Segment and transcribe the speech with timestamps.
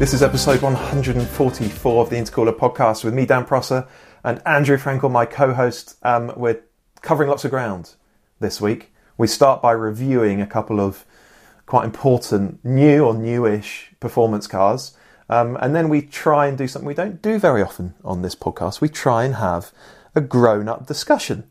[0.00, 3.86] This is episode 144 of the Intercooler podcast with me, Dan Prosser,
[4.24, 5.98] and Andrew Frankel, my co host.
[6.02, 6.62] Um, we're
[7.02, 7.96] covering lots of ground
[8.38, 8.94] this week.
[9.18, 11.04] We start by reviewing a couple of
[11.66, 14.96] quite important new or newish performance cars.
[15.28, 18.34] Um, and then we try and do something we don't do very often on this
[18.34, 18.80] podcast.
[18.80, 19.70] We try and have
[20.14, 21.44] a grown up discussion.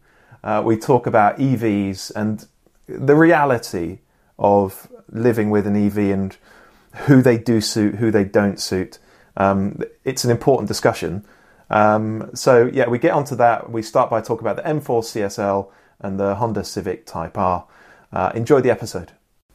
[0.43, 2.47] Uh, we talk about EVs and
[2.87, 3.99] the reality
[4.39, 6.35] of living with an EV and
[6.93, 8.99] who they do suit, who they don't suit.
[9.37, 11.25] Um, it's an important discussion.
[11.69, 13.71] Um, so yeah, we get onto that.
[13.71, 15.69] We start by talking about the M4 CSL
[15.99, 17.65] and the Honda Civic Type R.
[18.11, 19.11] Uh, enjoy the episode.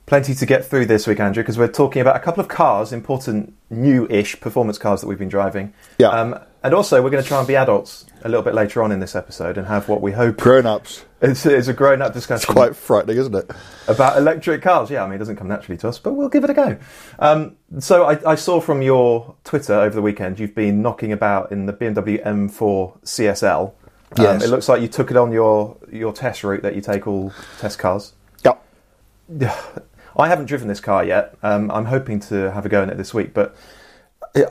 [0.06, 2.92] Plenty to get through this week, Andrew, because we're talking about a couple of cars,
[2.92, 5.72] important new-ish performance cars that we've been driving.
[5.98, 6.08] Yeah.
[6.08, 8.90] Um, and also, we're going to try and be adults a little bit later on
[8.90, 11.04] in this episode and have what we hope Grown ups.
[11.20, 12.42] it's, it's a grown-up discussion.
[12.42, 13.50] It's quite frightening, isn't it?
[13.86, 14.90] about electric cars.
[14.90, 16.78] Yeah, I mean, it doesn't come naturally to us, but we'll give it a go.
[17.18, 21.52] Um, so I, I saw from your Twitter over the weekend you've been knocking about
[21.52, 23.68] in the BMW M4 CSL.
[23.68, 23.74] Um,
[24.16, 24.44] Yes.
[24.44, 27.32] It looks like you took it on your your test route that you take all
[27.58, 28.14] test cars.
[29.28, 29.60] Yeah.
[30.16, 31.36] I haven't driven this car yet.
[31.42, 33.56] Um, I'm hoping to have a go in it this week, but
[34.34, 34.48] it,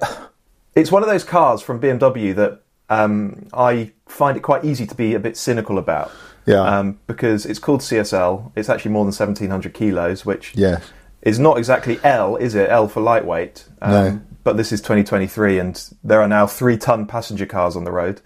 [0.75, 4.95] it's one of those cars from BMW that um, I find it quite easy to
[4.95, 6.11] be a bit cynical about.
[6.45, 6.61] Yeah.
[6.61, 8.51] Um, because it's called CSL.
[8.55, 10.53] It's actually more than 1,700 kilos, which
[11.21, 12.69] is not exactly L, is it?
[12.69, 13.65] L for lightweight.
[13.81, 14.21] Um, No.
[14.43, 18.19] But this is 2023, and there are now three-ton passenger cars on the road.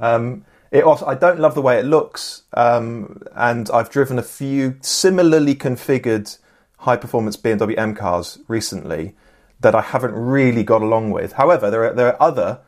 [0.00, 4.78] Um, it I don't love the way it looks, um, and I've driven a few
[4.80, 6.38] similarly configured
[6.78, 9.14] high-performance BMW M cars recently
[9.60, 11.32] that I haven't really got along with.
[11.32, 12.60] However, there are there are other,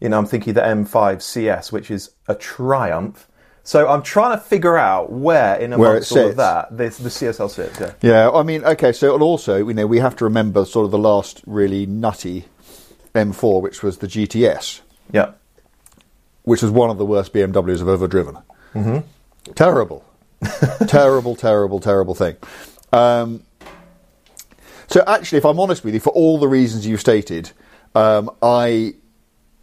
[0.00, 3.28] you know, I'm thinking the M5 CS, which is a triumph.
[3.62, 7.08] So I'm trying to figure out where in amongst it all of that this, the
[7.10, 7.78] CSL sits.
[7.78, 7.92] Yeah.
[8.00, 10.98] Yeah, I mean, okay, so also, you know, we have to remember sort of the
[10.98, 12.46] last really nutty
[13.14, 14.80] M4, which was the GTS,
[15.12, 15.32] Yeah.
[16.42, 18.38] which was one of the worst BMWs I've ever driven.
[18.74, 19.52] Mm-hmm.
[19.54, 20.04] Terrible.
[20.88, 22.36] terrible, terrible, terrible thing.
[22.92, 23.42] Um,
[24.90, 27.52] so actually, if I'm honest with you, for all the reasons you've stated,
[27.94, 28.94] um, I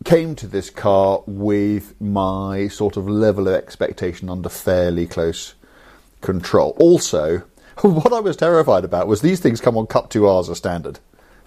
[0.05, 5.55] came to this car with my sort of level of expectation under fairly close
[6.21, 6.75] control.
[6.79, 7.39] Also,
[7.81, 10.99] what I was terrified about was these things come on Cup 2Rs as standard.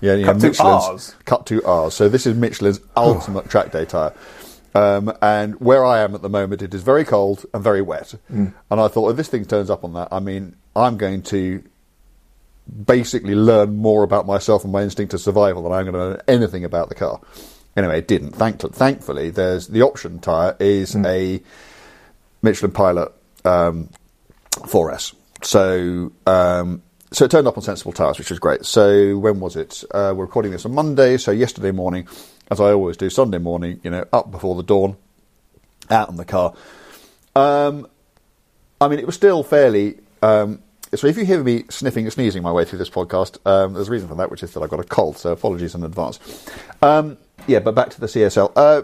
[0.02, 0.58] Yeah, you Cup know, 2Rs?
[0.58, 1.92] Michelin's Cup 2Rs.
[1.92, 4.12] So this is Michelin's ultimate track day tyre.
[4.74, 8.14] Um, and where I am at the moment, it is very cold and very wet.
[8.70, 11.62] And I thought, if this thing turns up on that, I mean, I'm going to
[12.86, 16.22] basically learn more about myself and my instinct of survival than I'm going to learn
[16.28, 17.20] anything about the car.
[17.76, 18.32] Anyway, it didn't.
[18.32, 21.40] Thank- thankfully, there's the option tyre is a
[22.42, 23.12] Michelin Pilot
[23.44, 23.88] um,
[24.52, 25.14] 4S.
[25.42, 26.82] So um,
[27.12, 28.64] so it turned up on sensible tyres, which was great.
[28.64, 29.82] So when was it?
[29.90, 31.16] Uh, we're recording this on Monday.
[31.16, 32.06] So yesterday morning,
[32.50, 34.96] as I always do, Sunday morning, you know, up before the dawn,
[35.90, 36.54] out in the car.
[37.34, 37.88] Um,
[38.80, 40.62] I mean, it was still fairly um,
[40.94, 43.88] so if you hear me sniffing and sneezing my way through this podcast, um, there's
[43.88, 45.16] a reason for that, which is that I've got a cold.
[45.18, 46.18] So apologies in advance.
[46.82, 47.16] Um,
[47.46, 48.52] yeah, but back to the CSL.
[48.56, 48.82] Uh,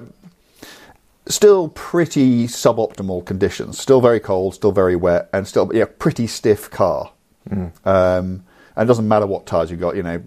[1.26, 3.78] still pretty suboptimal conditions.
[3.78, 7.10] Still very cold, still very wet, and still yeah, pretty stiff car.
[7.50, 8.44] Um,
[8.76, 9.96] and it doesn't matter what tyres you've got.
[9.96, 10.22] You know,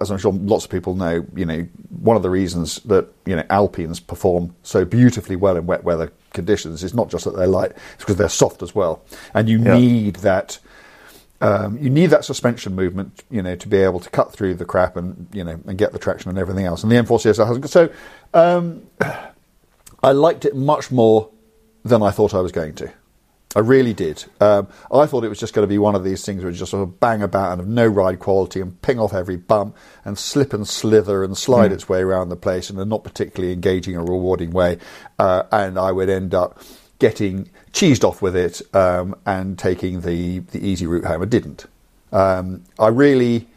[0.00, 3.36] as I'm sure lots of people know, you know, one of the reasons that you
[3.36, 7.46] know Alpines perform so beautifully well in wet weather conditions is not just that they're
[7.46, 9.02] light; it's because they're soft as well.
[9.34, 9.78] And you Yeah.
[9.78, 10.58] need that.
[11.40, 14.64] Um, you need that suspension movement, you know, to be able to cut through the
[14.64, 16.82] crap and you know and get the traction and everything else.
[16.82, 17.70] And the M4 CSL hasn't.
[17.70, 17.90] so.
[18.34, 18.86] Um,
[20.02, 21.30] I liked it much more
[21.84, 22.92] than I thought I was going to.
[23.56, 24.24] I really did.
[24.38, 26.58] Um, I thought it was just going to be one of these things where you
[26.58, 29.74] just sort of bang about and have no ride quality and ping off every bump
[30.04, 33.54] and slip and slither and slide its way around the place in a not particularly
[33.54, 34.78] engaging or rewarding way.
[35.18, 36.60] Uh, and I would end up
[36.98, 41.22] getting cheesed off with it um, and taking the, the easy route home.
[41.22, 41.66] I didn't.
[42.12, 43.48] Um, I really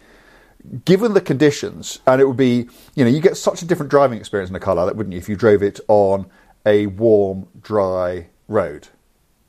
[0.85, 4.19] given the conditions, and it would be, you know, you get such a different driving
[4.19, 6.25] experience in a car like that, wouldn't you, if you drove it on
[6.65, 8.87] a warm, dry road?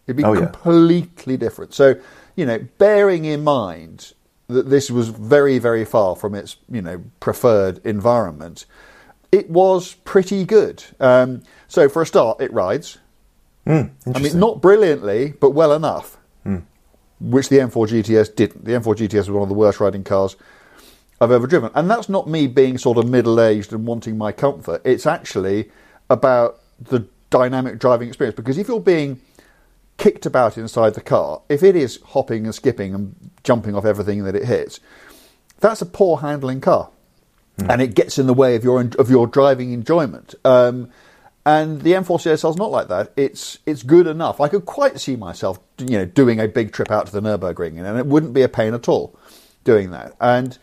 [0.06, 0.46] It'd be Oh, yeah.
[0.46, 1.74] completely different.
[1.74, 1.96] So,
[2.36, 4.12] you know, bearing in mind
[4.48, 8.66] that this was very, very far from its, you know, preferred environment,
[9.32, 10.82] it was pretty good.
[10.98, 12.98] Um, so, for a start, it rides.
[13.66, 13.82] Hmm,
[14.14, 16.58] I mean, not brilliantly, but well enough, hmm.
[17.20, 18.64] which the M4 GTS didn't.
[18.64, 20.36] The M4 GTS was one of the worst riding cars
[21.20, 21.70] I've ever driven.
[21.74, 24.80] And that's not me being sort of middle aged and wanting my comfort.
[24.84, 25.70] It's actually
[26.08, 28.36] about the dynamic driving experience.
[28.36, 29.20] Because if you're being
[29.98, 34.24] kicked about inside the car, if it is hopping and skipping and jumping off everything
[34.24, 34.80] that it hits,
[35.60, 36.90] that's a poor handling car.
[37.58, 37.70] Hmm.
[37.70, 40.34] And it gets in the way of your of your driving enjoyment.
[40.44, 40.90] Um,
[41.46, 43.12] and the M4 CSL is not like that.
[43.16, 44.40] It's it's good enough.
[44.40, 47.78] I could quite see myself, you know, doing a big trip out to the Nurburgring,
[47.78, 49.18] and it wouldn't be a pain at all
[49.64, 50.14] doing that.
[50.20, 50.58] And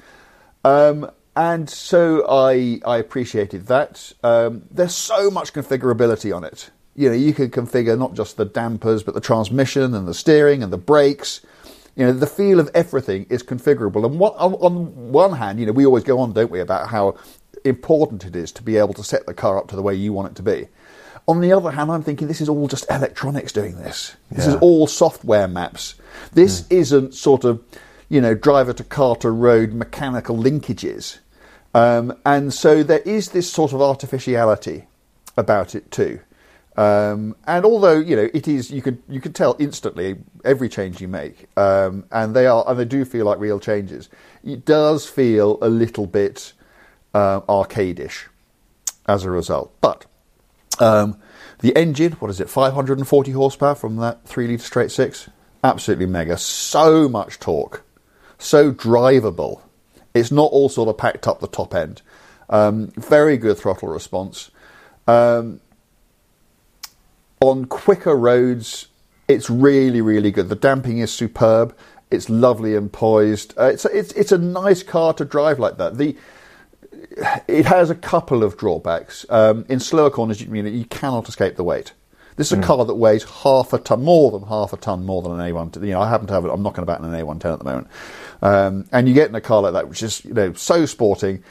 [0.64, 4.14] um, and so I I appreciated that.
[4.24, 6.70] Um, there's so much configurability on it.
[6.96, 10.64] You know, you can configure not just the dampers, but the transmission and the steering
[10.64, 11.42] and the brakes.
[11.96, 14.06] You know, the feel of everything is configurable.
[14.06, 16.90] And what, on, on one hand, you know, we always go on, don't we, about
[16.90, 17.18] how
[17.68, 20.14] important it is to be able to set the car up to the way you
[20.14, 20.68] want it to be.
[21.28, 24.16] On the other hand, I'm thinking this is all just electronics doing this.
[24.32, 25.96] This is all software maps.
[26.32, 27.62] This isn't sort of,
[28.08, 31.20] you know, driver to car to road mechanical linkages.
[31.74, 34.88] Um, and so there is this sort of artificiality
[35.36, 36.22] about it too.
[36.78, 41.02] Um, and although you know it is, you could you could tell instantly every change
[41.02, 44.10] you make, um, and they are and they do feel like real changes.
[44.44, 46.54] It does feel a little bit
[47.14, 48.28] uh, arcadish
[49.08, 50.06] as a result, but
[50.80, 51.20] um,
[51.60, 55.30] the engine, what is it, 540 horsepower from that 3 litre straight six?
[55.64, 56.38] Absolutely mega.
[56.38, 57.84] So much torque.
[58.38, 59.62] So drivable.
[60.14, 62.02] It's not all sort of packed up the top end.
[62.50, 64.52] Um, very good throttle response.
[65.08, 65.62] Um,
[67.42, 68.88] on quicker roads,
[69.28, 70.50] it's really, really good.
[70.50, 71.76] The damping is superb.
[72.10, 73.58] It's lovely and poised.
[73.58, 75.98] Uh, it's, it's, it's a nice car to drive like that.
[75.98, 76.16] The,
[77.48, 79.26] it has a couple of drawbacks.
[79.30, 81.94] Um, in slower corners, you, you, know, you cannot escape the weight.
[82.38, 85.24] This is a car that weighs half a ton, more than half a ton, more
[85.24, 85.84] than an A1.
[85.84, 86.50] You know, I happen to have it.
[86.50, 87.88] I'm knocking about an A110 at the moment,
[88.44, 91.44] um, and you get in a car like that, which is you know so sporting,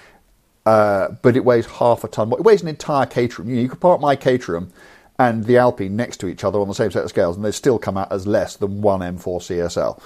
[0.64, 2.30] uh, but it weighs half a ton.
[2.32, 3.48] It weighs an entire Caterham.
[3.48, 4.70] You, know, you could park my Caterham
[5.18, 7.50] and the Alpine next to each other on the same set of scales, and they
[7.50, 10.00] still come out as less than one M4 CSL.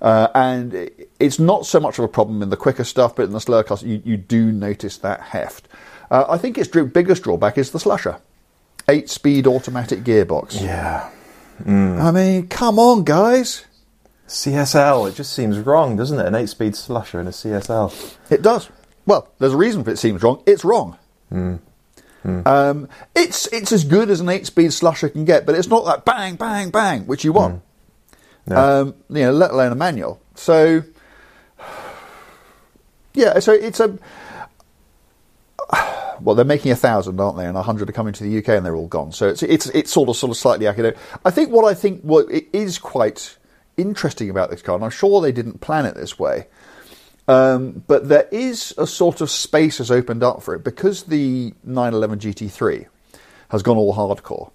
[0.00, 3.32] Uh, and it's not so much of a problem in the quicker stuff, but in
[3.32, 5.68] the slower cars, you, you do notice that heft.
[6.10, 8.20] Uh, I think its biggest drawback is the slusher.
[8.88, 10.60] Eight speed automatic gearbox.
[10.60, 11.10] Yeah.
[11.66, 13.66] I mean, come on, guys.
[14.26, 16.26] CSL, it just seems wrong, doesn't it?
[16.26, 18.16] An eight speed slusher in a CSL.
[18.30, 18.70] It does.
[19.04, 20.42] Well, there's a reason for it seems wrong.
[20.46, 20.96] It's wrong.
[22.46, 26.04] Um, it's it's as good as an eight-speed slusher can get, but it's not that
[26.04, 27.62] bang, bang, bang, which you want.
[28.58, 30.20] Um, you know, let alone a manual.
[30.34, 30.82] So,
[33.14, 33.98] yeah, so it's a.
[36.22, 37.46] Well, they're making a thousand, aren't they?
[37.46, 39.10] And a hundred are coming to the UK, and they're all gone.
[39.10, 40.98] So it's it's it's sort of sort of slightly academic.
[41.24, 43.38] I think what I think what it is quite
[43.78, 46.46] interesting about this car, and I'm sure they didn't plan it this way,
[47.30, 51.54] um, but there is a sort of space has opened up for it because the
[51.64, 52.86] 911 GT3
[53.50, 54.50] has gone all hardcore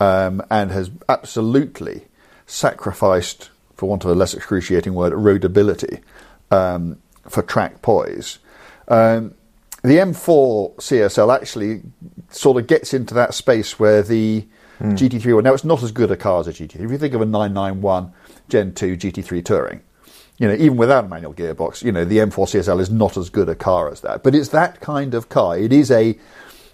[0.00, 2.06] um, and has absolutely
[2.48, 6.00] sacrificed, for want of a less excruciating word, roadability
[6.50, 8.40] um, for track poise.
[8.88, 9.34] Um,
[9.82, 11.82] the M4 CSL actually
[12.30, 14.44] sort of gets into that space where the
[14.96, 16.80] GT3 well, now it's not as good a car as a GT3.
[16.80, 18.12] If you think of a 991
[18.48, 19.80] Gen 2 GT3 Touring,
[20.38, 23.28] You know, even without a manual gearbox, you know, the M4 CSL is not as
[23.28, 24.22] good a car as that.
[24.22, 25.58] But it's that kind of car.
[25.58, 26.16] It is a,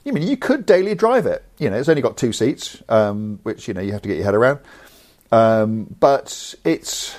[0.07, 1.45] I mean, you could daily drive it.
[1.59, 4.16] You know, it's only got two seats, um, which, you know, you have to get
[4.16, 4.61] your head around.
[5.33, 7.16] Um, but it's,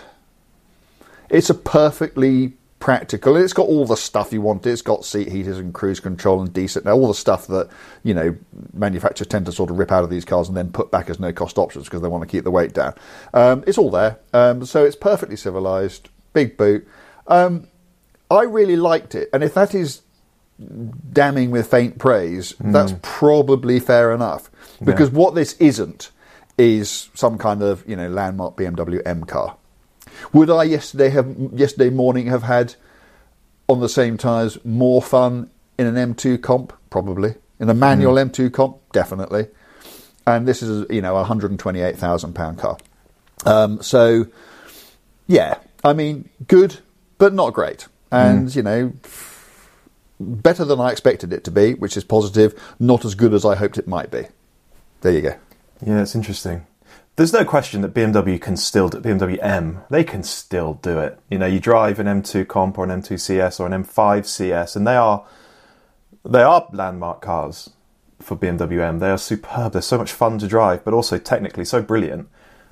[1.30, 2.54] it's a perfectly
[2.86, 3.36] practical.
[3.36, 4.66] It's got all the stuff you want.
[4.68, 6.86] It's got seat heaters and cruise control and decent.
[6.86, 7.70] Now, all the stuff that
[8.04, 8.36] you know
[8.74, 11.20] manufacturers tend to sort of rip out of these cars and then put back as
[11.20, 12.94] no cost options because they want to keep the weight down.
[13.34, 16.10] Um, it's all there, um, so it's perfectly civilized.
[16.34, 16.88] Big boot.
[17.26, 17.68] Um,
[18.30, 20.04] I really liked it, and if that is
[21.12, 24.52] damning with faint praise, that's probably fair enough.
[24.84, 26.12] Because what this isn't
[26.58, 29.58] is some kind of you know landmark BMW M car.
[30.34, 32.76] Would I yesterday have yesterday morning have had
[33.68, 36.74] on the same tyres more fun in an M2 comp?
[36.90, 39.48] Probably in a manual M2 comp, definitely.
[40.28, 42.78] And this is you know a hundred and twenty eight thousand pound car.
[43.46, 44.26] Um, so
[45.28, 46.80] yeah, I mean good,
[47.18, 47.88] but not great.
[48.12, 48.94] And you know
[50.20, 52.60] better than I expected it to be, which is positive.
[52.80, 54.24] Not as good as I hoped it might be.
[55.02, 55.36] There you go.
[55.84, 56.67] Yeah, it's interesting.
[57.15, 59.82] There's no question that BMW can still do BMW M.
[59.89, 61.17] They can still do it.
[61.29, 64.75] You know, you drive an M2 Comp or an M2 CS or an M5 CS,
[64.75, 65.25] and they are
[66.25, 67.70] they are landmark cars
[68.20, 69.00] for BMW M.
[69.00, 69.74] They are superb.
[69.74, 72.27] They're so much fun to drive, but also technically so brilliant.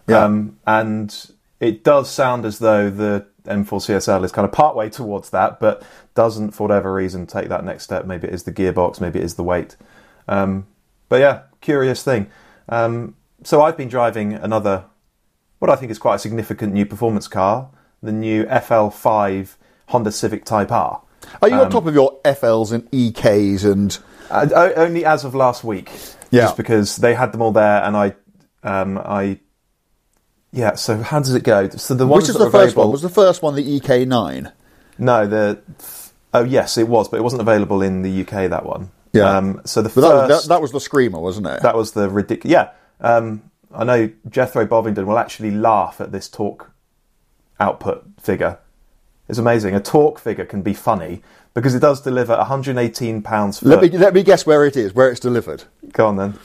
[0.07, 0.23] Yeah.
[0.25, 5.29] Um, and it does sound as though the M4 CSL is kind of partway towards
[5.29, 5.83] that, but
[6.15, 8.05] doesn't, for whatever reason, take that next step.
[8.05, 9.75] Maybe it is the gearbox, maybe it is the weight.
[10.27, 10.67] Um,
[11.09, 12.29] but yeah, curious thing.
[12.69, 14.85] Um, so I've been driving another,
[15.59, 17.69] what I think is quite a significant new performance car,
[18.01, 19.55] the new FL5
[19.89, 21.01] Honda Civic Type R.
[21.41, 23.97] Are you on Um, top of your FLs and EKs and
[24.29, 25.89] Uh, only as of last week,
[26.31, 26.43] Yeah.
[26.43, 28.13] just because they had them all there, and I,
[28.63, 29.39] um, I,
[30.51, 30.75] yeah.
[30.75, 31.69] So how does it go?
[31.69, 32.91] So the ones which is the first available- one?
[32.93, 34.51] Was the first one the EK9?
[34.97, 35.59] No, the
[36.33, 38.47] oh yes, it was, but it wasn't available in the UK.
[38.47, 38.89] That one.
[39.13, 39.37] Yeah.
[39.37, 41.61] Um, so the But that, was, that, that was the screamer, wasn't it?
[41.61, 42.51] that was the ridiculous.
[42.51, 42.71] Yeah.
[42.99, 43.43] Um,
[43.73, 46.71] I know Jethro Bovingdon will actually laugh at this torque
[47.59, 48.57] output figure.
[49.29, 49.73] It's amazing.
[49.75, 51.21] A torque figure can be funny
[51.53, 53.63] because it does deliver 118 pounds.
[53.63, 55.63] let me let me guess where it is, where it's delivered.
[55.91, 56.39] Go on then.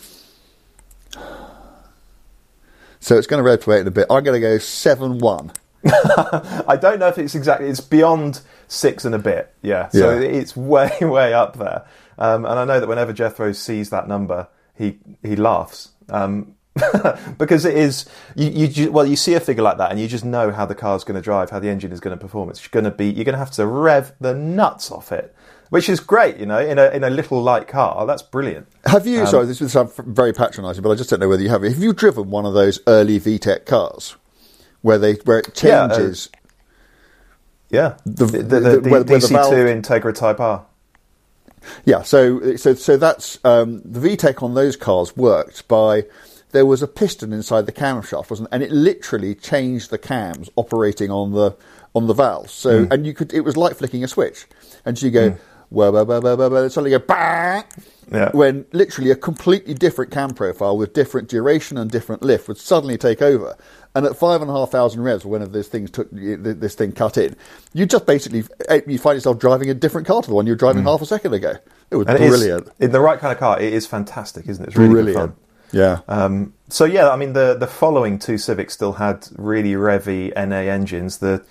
[3.00, 4.06] So it's going to rotate in a bit.
[4.10, 5.52] I'm going to go seven one.
[5.86, 7.68] I don't know if it's exactly.
[7.68, 9.54] It's beyond six and a bit.
[9.62, 9.88] Yeah.
[9.88, 10.26] So Yeah.
[10.28, 11.84] it's way, way up there.
[12.18, 15.90] Um, and I know that whenever Jethro sees that number, he he laughs.
[16.10, 16.54] Um,
[17.38, 18.06] because it is
[18.36, 20.76] you, you well you see a figure like that and you just know how the
[20.76, 23.06] car's going to drive how the engine is going to perform it's going to be
[23.06, 25.34] you're going to have to rev the nuts off it
[25.70, 29.02] which is great you know in a in a little light car that's brilliant Have
[29.02, 29.26] Um, you?
[29.26, 31.64] sorry, this will sound very patronising, but I just don't know whether you have.
[31.64, 34.14] Have you driven one of those early VTEC cars
[34.82, 36.30] where they where it Yeah, uh, changes?
[37.70, 40.64] yeah The- the, the, the- the where- where the DC2 valve- Integra Type R
[41.84, 46.04] Yeah, so so so that's um, the VTEC on those cars worked by
[46.52, 51.10] there was a piston inside the camshaft, wasn't, and it literally changed the cams operating
[51.10, 51.56] on the
[51.94, 52.52] on the valves.
[52.52, 52.92] So Hmm.
[52.92, 54.46] and you could it was like flicking a switch,
[54.84, 55.36] and you go.
[55.70, 57.62] Well, well, well, well, well, well, suddenly go bang,
[58.10, 58.30] Yeah.
[58.32, 62.96] when literally a completely different cam profile with different duration and different lift would suddenly
[62.96, 63.54] take over.
[63.94, 67.16] And at five and a half thousand revs, whenever this thing took this thing cut
[67.16, 67.34] in,
[67.72, 68.44] you just basically
[68.86, 71.06] you find yourself driving a different car to the one you were driving half a
[71.06, 71.54] second ago.
[71.90, 72.06] It was.
[72.06, 72.68] And it is- brilliant.
[72.78, 75.16] in the right kind of car it is fantastic isn't it it's really Brilliant.
[75.16, 75.36] fun
[75.72, 76.00] Yeah.
[76.06, 80.70] Um, so yeah, I mean the the following two Civics still had really revvy NA
[80.70, 81.18] engines.
[81.18, 81.42] The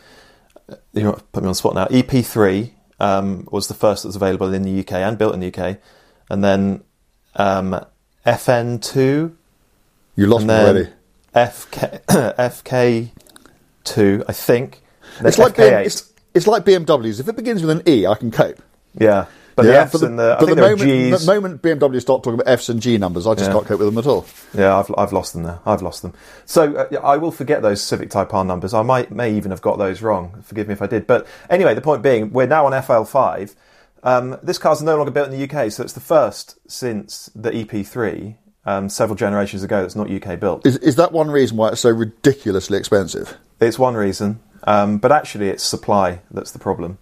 [0.94, 1.86] you know, put me on the spot now.
[1.88, 5.48] EP3 um, was the first that was available in the UK and built in the
[5.48, 5.78] UK,
[6.30, 6.84] and then
[7.36, 7.80] um,
[8.26, 9.34] FN2,
[10.16, 10.90] you lost me already.
[11.38, 12.02] FK
[13.86, 14.82] FK2, I think.
[15.22, 15.72] It's like, FK8.
[15.72, 17.20] BM, it's, it's like BMWs.
[17.20, 18.62] If it begins with an E, I can cope.
[19.00, 19.26] yeah,
[19.56, 21.26] but yeah, the Fs but the, and the I think the moment, Gs.
[21.26, 23.54] the moment BMW start talking about Fs and G numbers, I just Yeah.
[23.54, 24.26] can't cope with them at all.
[24.54, 25.60] Yeah, I've, I've lost them there.
[25.66, 26.14] I've lost them.
[26.46, 28.74] So uh, I will forget those Civic Type R numbers.
[28.74, 30.42] I might may even have got those wrong.
[30.44, 31.08] Forgive me if I did.
[31.08, 33.56] But anyway, the point being, we're now on FL5.
[34.04, 37.50] Um, this car's no longer built in the UK, so it's the first since the
[37.52, 38.36] EP3
[38.68, 40.66] um, several generations ago that's not UK built.
[40.68, 43.38] Is, is that one reason why it's so ridiculously expensive?
[43.62, 47.00] It's one reason, um, but actually it's supply that's the problem.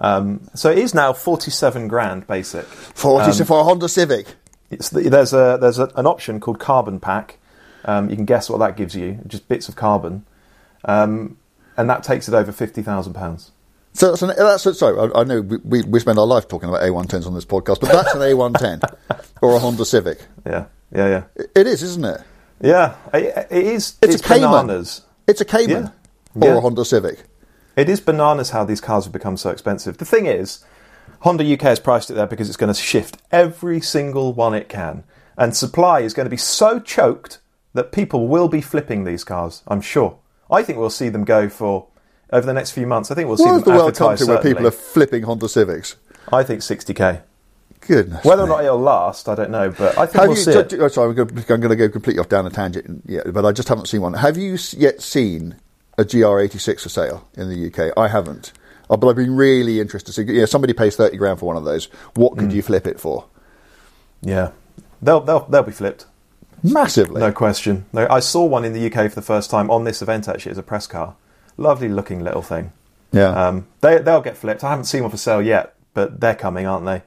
[0.00, 2.64] Um, so it is now 47 grand basic.
[2.64, 4.34] 40 Um, for a Honda Civic.
[4.70, 7.38] The, there's a there's a, an option called Carbon Pack.
[7.84, 10.24] Um, you can guess what that gives you, just bits of carbon,
[10.86, 11.36] um,
[11.76, 13.52] and that takes it over fifty thousand pounds.
[13.92, 14.98] So that's, an, that's sorry.
[14.98, 17.80] I, I know we, we, we spend our life talking about A110s on this podcast,
[17.80, 18.96] but that's an A110
[19.42, 20.18] or a Honda Civic.
[20.44, 22.20] Yeah, yeah, yeah, It- is, isn't it?
[22.60, 22.94] yeah.
[23.12, 23.94] It, it is.
[24.02, 24.50] It's, It's, a Cayman.
[24.50, 25.02] bananas.
[25.26, 25.90] It's a Cayman
[26.34, 26.48] Yeah.
[26.48, 26.58] or Yeah.
[26.58, 27.24] a Honda Civic.
[27.76, 29.98] It is bananas how these cars have become so expensive.
[29.98, 30.64] The thing is,
[31.20, 34.68] Honda UK has priced it there because it's going to shift every single one it
[34.68, 35.04] can.
[35.36, 37.38] And supply is going to be so choked
[37.72, 40.18] that people will be flipping these cars, I'm sure.
[40.50, 41.88] I think we'll see them go for,
[42.32, 44.26] over the next few months, I think we'll see What them the world come to
[44.26, 45.96] where people are flipping Honda Civics?
[46.32, 47.22] I think 60k.
[47.86, 48.24] Goodness.
[48.24, 50.50] Whether or not it'll last, I don't know, but I think Have we'll you, see
[50.52, 50.70] it.
[50.70, 53.02] ju- oh, sorry, I'm going, to, I'm going to go completely off down a tangent
[53.06, 54.14] yet, but I just haven't seen one.
[54.14, 55.56] Have you yet seen
[55.98, 57.92] a GR86 for sale in the UK?
[57.96, 58.52] I haven't.
[58.88, 60.12] Oh, but I've been really interested.
[60.12, 61.86] to So, yeah, somebody pays 30 grand for one of those.
[62.14, 62.38] What Mm.
[62.38, 63.26] could you flip it for?
[64.22, 64.50] Yeah.
[65.02, 66.06] They'll, they'll, they'll be flipped.
[66.62, 67.20] Massively.
[67.20, 67.84] No question.
[67.92, 70.26] No, I saw one in the UK for the first time on this event.
[70.28, 71.14] Actually, as a press car,
[71.58, 72.72] lovely looking little thing.
[73.12, 73.28] Yeah.
[73.48, 74.64] Um, they they'll get flipped.
[74.64, 77.02] I haven't seen one for sale yet, but they're coming, aren't they?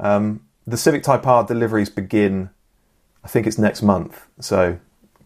[0.00, 2.50] Um, the Civic Type R deliveries begin.
[3.24, 4.26] I think it's next month.
[4.40, 4.78] So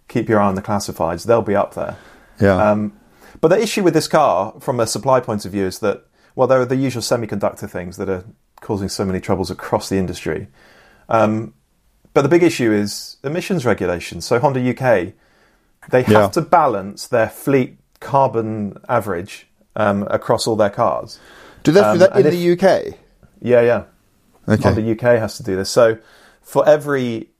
[0.08, 1.24] keep your eye on the classifieds.
[1.24, 1.96] They'll be up there.
[2.40, 2.70] yeah.
[2.70, 2.92] Um,
[3.40, 6.46] but the issue with this car, from a supply point of view, is that well,
[6.46, 8.24] there are the usual semiconductor things that are
[8.60, 10.48] causing so many troubles across the industry.
[11.08, 11.54] Um,
[12.14, 14.24] but the big issue is emissions regulations.
[14.26, 15.14] So Honda UK,
[15.90, 16.28] they have Yeah.
[16.28, 21.18] to balance their fleet carbon average um, across all their cars.
[21.62, 22.94] do they do um, that in and the UK?
[23.40, 23.84] Yeah, yeah.
[24.50, 24.62] Okay.
[24.62, 25.70] Honda UK has to do this.
[25.70, 25.98] So
[26.42, 27.30] for every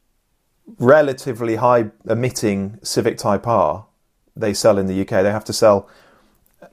[0.79, 3.87] relatively high emitting Civic Type R
[4.37, 5.89] they sell in the UK, they have to sell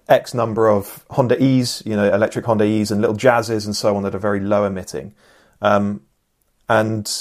[0.08, 3.96] X number of Honda E's, you know, electric Honda E's and little Jazzes and so
[3.96, 5.14] on that are very low emitting.
[5.62, 6.02] Um,
[6.70, 7.12] and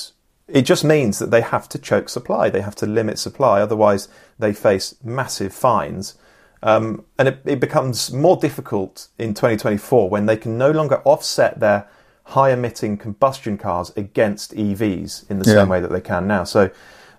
[0.48, 2.50] it just means that they have to choke supply.
[2.50, 3.60] They have to limit supply.
[3.60, 4.08] Otherwise,
[4.38, 6.16] they face massive fines.
[6.62, 11.60] Um, and it, it becomes more difficult in 2024 when they can no longer offset
[11.60, 11.88] their
[12.30, 15.60] high emitting combustion cars against EVs in the Yeah.
[15.60, 16.42] same way that they can now.
[16.44, 16.70] So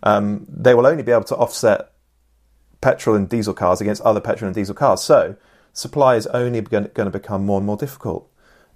[0.04, 1.92] um, they will only be able to offset
[2.82, 5.02] petrol and diesel cars against other petrol and diesel cars.
[5.02, 5.36] So
[5.74, 8.30] supply is only going to become more and more difficult.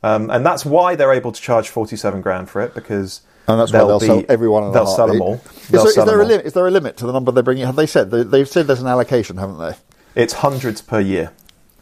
[0.03, 3.71] Um, and that's why they're able to charge 47 grand for it because And that's
[3.71, 4.63] they'll they'll be- sell everyone.
[4.63, 5.33] in They'll sell them all.
[5.35, 6.27] Is there, is there them a all.
[6.27, 6.45] limit?
[6.45, 7.65] Is there a limit to the number they're bringing?
[7.65, 9.75] Have they said they, they've said there's an allocation, haven't they?
[10.15, 11.31] It's hundreds per year.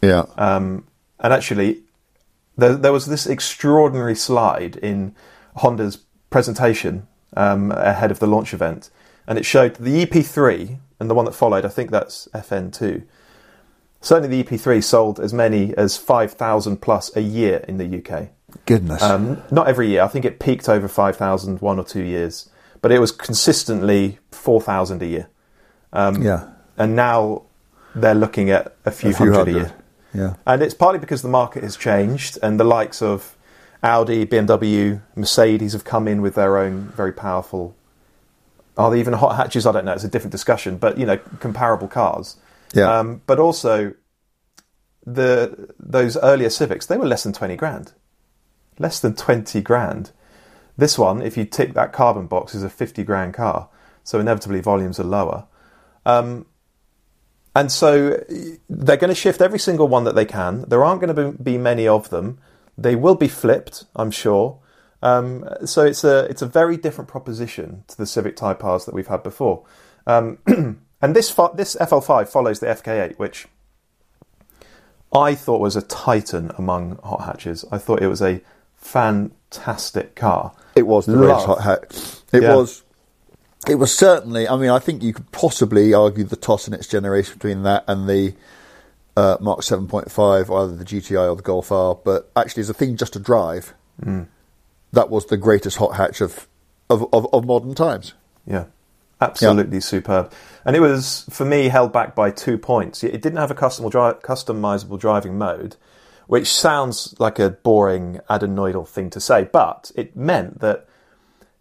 [0.01, 0.25] Yeah.
[0.37, 0.85] Um,
[1.19, 1.81] and actually,
[2.59, 5.15] there, there was this extraordinary slide in
[5.57, 5.97] Honda's
[6.29, 8.89] presentation um, ahead of the launch event,
[9.27, 11.65] and it showed the EP3 and the one that followed.
[11.65, 13.03] I think that's FN2.
[14.01, 18.29] Certainly, the EP3 sold as many as five thousand plus a year in the UK.
[18.65, 19.01] Goodness.
[19.03, 20.01] Um, not every year.
[20.01, 22.49] I think it peaked over 5,000 one or two years,
[22.81, 25.29] but it was consistently 4,000 a year.
[25.93, 26.49] Um, yeah.
[26.77, 27.43] And now
[27.93, 29.55] they're looking at a few, A few hundred, hundred.
[29.55, 29.75] a year.
[30.13, 30.35] Yeah.
[30.45, 33.35] And it's partly because the market has changed and the likes of
[33.83, 37.75] Audi, BMW, Mercedes have come in with their own very powerful.
[38.77, 39.65] Are they even hot hatches?
[39.65, 39.93] I don't know.
[39.93, 42.37] It's a different discussion, but you know, comparable cars.
[42.73, 42.99] Yeah.
[42.99, 43.93] Um, but also,
[45.05, 47.93] the those earlier Civics they were less than twenty grand,
[48.77, 50.11] less than twenty grand.
[50.77, 53.69] This one, if you tick that carbon box, is a fifty grand car.
[54.03, 55.45] So inevitably volumes are lower.
[56.05, 56.45] Um,
[57.59, 58.23] and so
[58.69, 60.61] they're going to shift every single one that they can.
[60.69, 62.37] There aren't going to be many of them.
[62.77, 64.59] They will be flipped, I'm sure.
[65.01, 68.93] Um, so it's a it's a very different proposition to the Civic Type R's that
[68.93, 69.65] we've had before.
[70.07, 70.37] Um,
[71.01, 73.47] and this fo- this FL5 follows the FK8, which
[75.13, 77.65] I thought was a titan among hot hatches.
[77.71, 78.41] I thought it was a
[78.75, 80.53] fantastic car.
[80.75, 81.45] It was the Love.
[81.45, 82.21] hot hat.
[82.31, 82.55] It Yeah.
[82.55, 82.83] was.
[83.67, 84.47] It was certainly.
[84.47, 87.83] I mean, I think you could possibly argue the toss in its generation between that
[87.87, 88.33] and the
[89.17, 91.95] uh, Mark Seven Point Five, either the GTI or the Golf R.
[91.95, 94.27] But actually, as a thing just to drive, Mm.
[94.93, 96.47] that was the greatest hot hatch of
[96.89, 98.13] of, of, of modern times.
[98.47, 98.65] Yeah,
[99.19, 100.31] absolutely superb.
[100.65, 103.03] And it was for me held back by two points.
[103.03, 105.75] It didn't have a customizable, dri- customizable driving mode,
[106.27, 110.87] which sounds like a boring adenoidal thing to say, but it meant that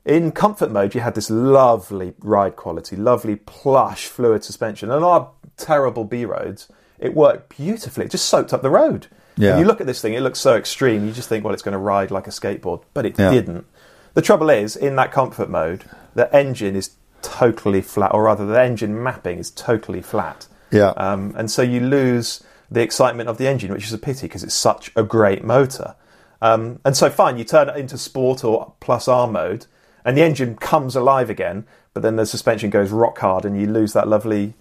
[0.09, 5.11] in comfort mode you had this lovely ride quality, lovely plush fluid suspension, and on
[5.11, 6.69] our terrible B roads,
[6.99, 8.07] it worked beautifully.
[8.07, 9.07] It just soaked up the road.
[9.37, 9.51] Yeah.
[9.51, 11.07] And you look at this thing, it looks so extreme.
[11.07, 13.31] You just think, well, it's going to ride like a skateboard, but it Yeah.
[13.31, 13.67] didn't.
[14.15, 16.91] The trouble is, in that comfort mode, the engine is
[17.23, 20.49] totally flat, or rather, the engine mapping is totally flat.
[20.73, 20.89] Yeah.
[20.97, 24.43] Um, and so you lose the excitement of the engine, which is a pity because
[24.43, 25.95] it's such a great motor.
[26.43, 29.67] Um, and so, fine, you turn it into sport or plus R mode,
[30.05, 33.67] and the engine comes alive again, but then the suspension goes rock hard, and you
[33.67, 34.55] lose that lovely.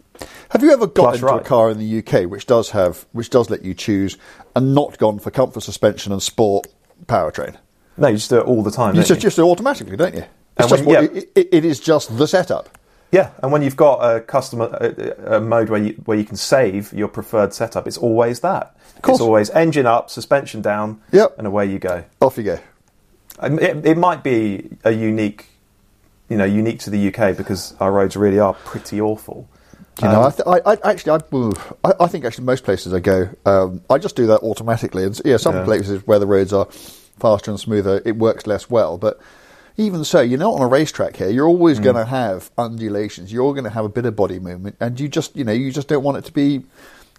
[0.49, 3.49] Have you ever got into a car in the UK which does have which does
[3.51, 4.17] let you choose
[4.55, 6.67] and not gone for comfort suspension and sport
[7.05, 7.55] powertrain?
[7.97, 8.95] No, you just do it all the time.
[8.95, 9.27] You just you?
[9.27, 10.21] just do it automatically, don't you?
[10.21, 11.21] It's And just when- what, yeah.
[11.35, 12.69] it, it, is just the setup.
[13.11, 16.35] Yeah, and when you've got a customer a, a mode where you where you can
[16.35, 18.75] save your preferred setup, it's always that.
[19.01, 19.17] course.
[19.17, 21.35] It's always engine up, suspension down, Yep.
[21.37, 22.03] and away you go.
[22.21, 22.59] Off you go.
[23.39, 25.47] And It, it might be a unique,
[26.29, 29.47] you know, unique to the UK because our roads really are pretty awful.
[30.01, 31.21] You know, Um, I, th- I, I actually,
[31.83, 35.03] I, I, think actually most places I go, um, I just do that automatically.
[35.03, 35.63] And yeah, some Yeah.
[35.65, 36.65] places where the roads are
[37.19, 38.97] faster and smoother, it works less well.
[38.99, 39.19] But
[39.75, 41.29] even so, you're not on a racetrack here.
[41.29, 41.49] You're Mm.
[41.49, 43.31] always going to have undulations.
[43.33, 45.71] You're going to have a bit of body movement, and you just, you know, you
[45.71, 46.63] just don't want it to be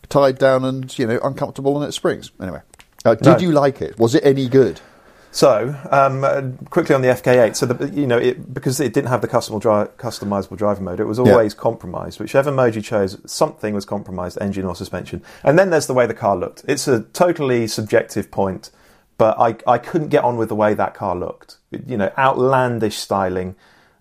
[0.09, 2.31] tied down and you know uncomfortable in it springs.
[2.41, 2.61] Anyway,
[3.05, 3.39] uh, did No.
[3.39, 3.99] you like it?
[3.99, 4.81] Was it any good?
[5.31, 7.55] So, um, uh, quickly on the FK8.
[7.55, 11.01] So, the, you know, it, because it didn't have the customizable, dri- customizable driving mode,
[11.01, 11.33] it was Yeah.
[11.33, 12.19] always compromised.
[12.19, 15.23] Whichever mode you chose, something was compromised, engine or suspension.
[15.45, 16.65] And then there's the way the car looked.
[16.67, 18.71] It's a totally subjective point,
[19.19, 21.59] but I, I couldn't get on with the way that car looked.
[21.87, 23.55] You know, outlandish styling.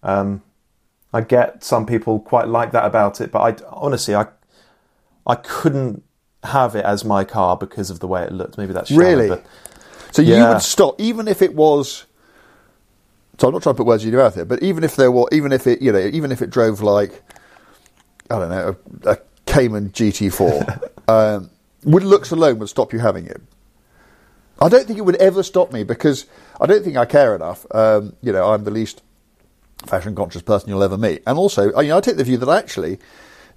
[0.03, 0.41] Um,
[1.13, 4.27] I get some people quite like that about it, but I honestly, I,
[5.25, 6.03] I couldn't
[6.43, 8.57] have it as my car because of the way it looked.
[8.57, 9.29] Maybe that's shallow, Really?
[9.29, 9.45] but
[10.11, 12.05] So you would stop, even if it was.
[13.39, 15.11] So I'm not trying to put words in your mouth here, but even if there
[15.11, 17.21] were, even if it, you know, even if it drove like,
[18.31, 21.49] I don't know, a, a Cayman GT4, um,
[21.83, 23.41] would looks alone would stop you having it.
[24.59, 26.25] I don't think it would ever stop me because
[26.59, 27.63] I don't think I care enough.
[27.75, 29.03] Um, you know, I'm the least
[29.85, 32.37] fashion conscious person you'll ever meet, and also, I- you know, I take the view
[32.37, 32.97] that actually,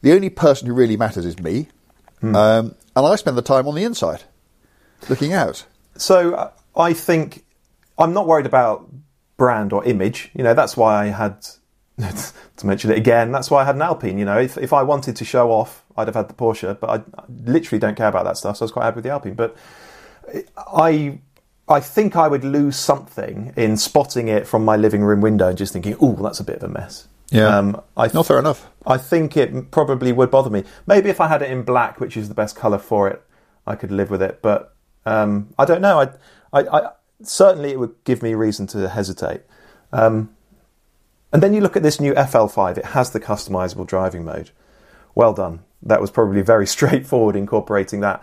[0.03, 1.69] the only person who really matters is me,
[2.23, 4.25] um, and I spend the time on the inside,
[5.09, 5.65] looking out.
[5.96, 7.44] So uh, I think
[7.98, 8.88] I'm not worried about
[9.37, 10.31] brand or image.
[10.35, 11.46] You know, that's why I had
[12.57, 13.33] to mention it again.
[13.33, 14.18] That's why I had an Alpine.
[14.18, 16.79] You know, if if I wanted to show off, I'd have had the Porsche.
[16.79, 18.57] But I, I literally don't care about that stuff.
[18.57, 19.35] So I was quite happy with the Alpine.
[19.35, 19.57] But
[20.57, 21.20] I.
[21.68, 25.57] I think I would lose something in spotting it from my living room window and
[25.57, 27.57] just thinking, "Oh, that's a bit of a mess." Yeah.
[27.57, 28.68] Um, I No, fair enough.
[28.87, 30.64] I think it probably would bother me.
[30.87, 33.22] Maybe if I had it in black, which is the best colour for it,
[33.66, 34.40] I could live with it.
[34.42, 34.74] But
[35.07, 36.01] um, I don't know.
[36.01, 36.09] I,
[36.53, 36.91] I, I
[37.23, 39.43] certainly it would give me reason to hesitate.
[39.93, 40.31] Um,
[41.33, 42.79] and then you look at this new FL5.
[42.79, 44.51] It has the customizable driving mode.
[45.15, 45.61] Well done.
[45.83, 48.23] That was probably very straightforward incorporating that.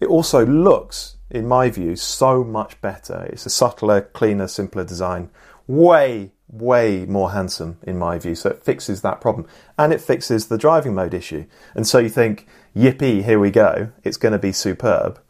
[0.00, 3.28] It also looks, in my view, so much better.
[3.32, 5.30] It's a subtler, cleaner, simpler design.
[5.66, 8.34] Way, way more handsome, in my view.
[8.34, 9.46] So it fixes that problem.
[9.78, 11.46] And it fixes the driving mode issue.
[11.74, 12.46] And so you think,
[12.76, 13.92] yippee, here we go.
[14.02, 15.20] It's going to be superb.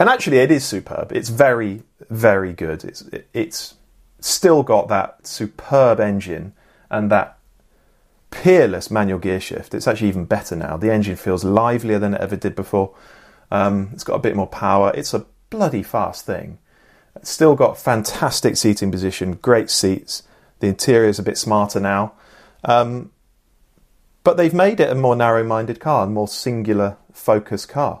[0.00, 1.12] And actually, it is superb.
[1.12, 2.84] It's very, very good.
[2.84, 3.74] It's, it's
[4.18, 6.54] still got that superb engine
[6.90, 7.38] and that
[8.30, 9.74] peerless manual gear shift.
[9.74, 10.78] It's actually even better now.
[10.78, 12.94] The engine feels livelier than it ever did before.
[13.50, 14.90] Um, it's got a bit more power.
[14.94, 16.58] It's a bloody fast thing.
[17.14, 20.22] It's still got fantastic seating position, great seats.
[20.60, 22.14] The interior's a bit smarter now.
[22.64, 23.10] Um,
[24.24, 28.00] but they've made it a more narrow minded car, a more singular focused car.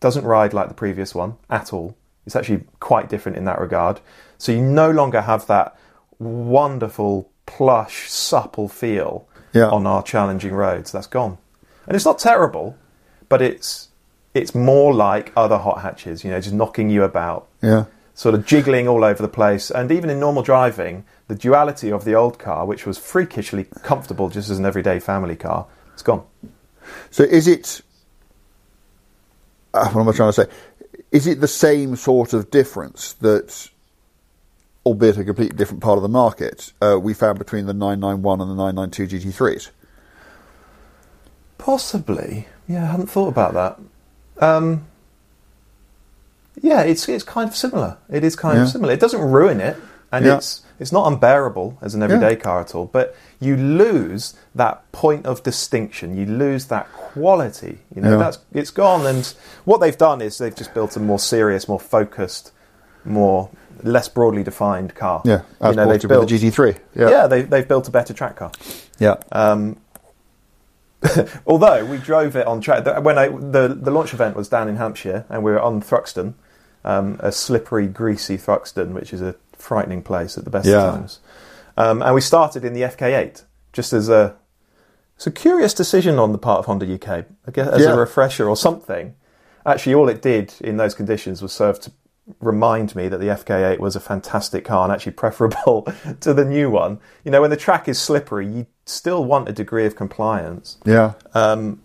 [0.00, 1.96] Doesn't ride like the previous one at all.
[2.26, 4.00] It's actually quite different in that regard.
[4.36, 5.76] So you no longer have that
[6.18, 9.68] wonderful, plush, supple feel Yeah.
[9.70, 10.92] on our challenging roads.
[10.92, 11.38] That's gone.
[11.86, 12.76] And it's not terrible,
[13.28, 13.86] but it's
[14.34, 17.86] it's more like other hot hatches, you know, just knocking you about Yeah.
[18.14, 19.70] sort of jiggling all over the place.
[19.70, 24.28] And even in normal driving, the duality of the old car, which was freakishly comfortable
[24.28, 26.22] just as an everyday family car, it's gone.
[27.10, 27.80] So is it?
[29.74, 30.46] Uh, what am I trying to say?
[31.12, 33.68] Is it the same sort of difference that,
[34.84, 38.50] albeit a completely different part of the market, uh, we found between the 991 and
[38.50, 39.70] the 992 GT3s?
[41.58, 42.46] Possibly.
[42.66, 44.44] Yeah, I hadn't thought about that.
[44.44, 44.86] Um,
[46.60, 47.98] yeah, it's it's kind of similar.
[48.10, 48.64] It is kind Yeah.
[48.64, 48.92] of similar.
[48.92, 49.76] It doesn't ruin it,
[50.12, 50.36] and Yeah.
[50.36, 52.86] it's it's not unbearable as an everyday car at all.
[52.86, 56.16] But you lose that point of distinction.
[56.16, 57.78] You lose that quality.
[57.94, 58.16] You know, Yeah.
[58.18, 59.06] that's it's gone.
[59.06, 59.26] And
[59.64, 62.52] what they've done is they've just built a more serious, more focused,
[63.04, 63.50] more
[63.82, 65.22] less broadly defined car.
[65.24, 66.76] Yeah, as you know, they've built the GT3.
[66.94, 68.50] Yeah, yeah, they, they've built a better track car.
[68.98, 69.16] yeah.
[69.32, 69.76] Um,
[71.46, 74.76] although we drove it on track when I, the the launch event was down in
[74.76, 76.34] Hampshire and we were on Thruxton,
[76.84, 80.82] um, a slippery, greasy Thruxton, which is a frightening place at the best Yeah.
[80.88, 81.20] of times.
[81.76, 84.34] Um, and we started in the FK8 just as a
[85.16, 87.94] it's a curious decision on the part of Honda UK, I guess, as Yeah.
[87.94, 89.14] a refresher or something.
[89.66, 91.90] Actually, all it did in those conditions was serve to
[92.40, 95.88] remind me that the FK8 was a fantastic car and actually preferable
[96.20, 97.00] to the new one.
[97.24, 100.78] You know, when the track is slippery, you still want a degree of compliance.
[100.84, 101.14] yeah.
[101.34, 101.80] Um,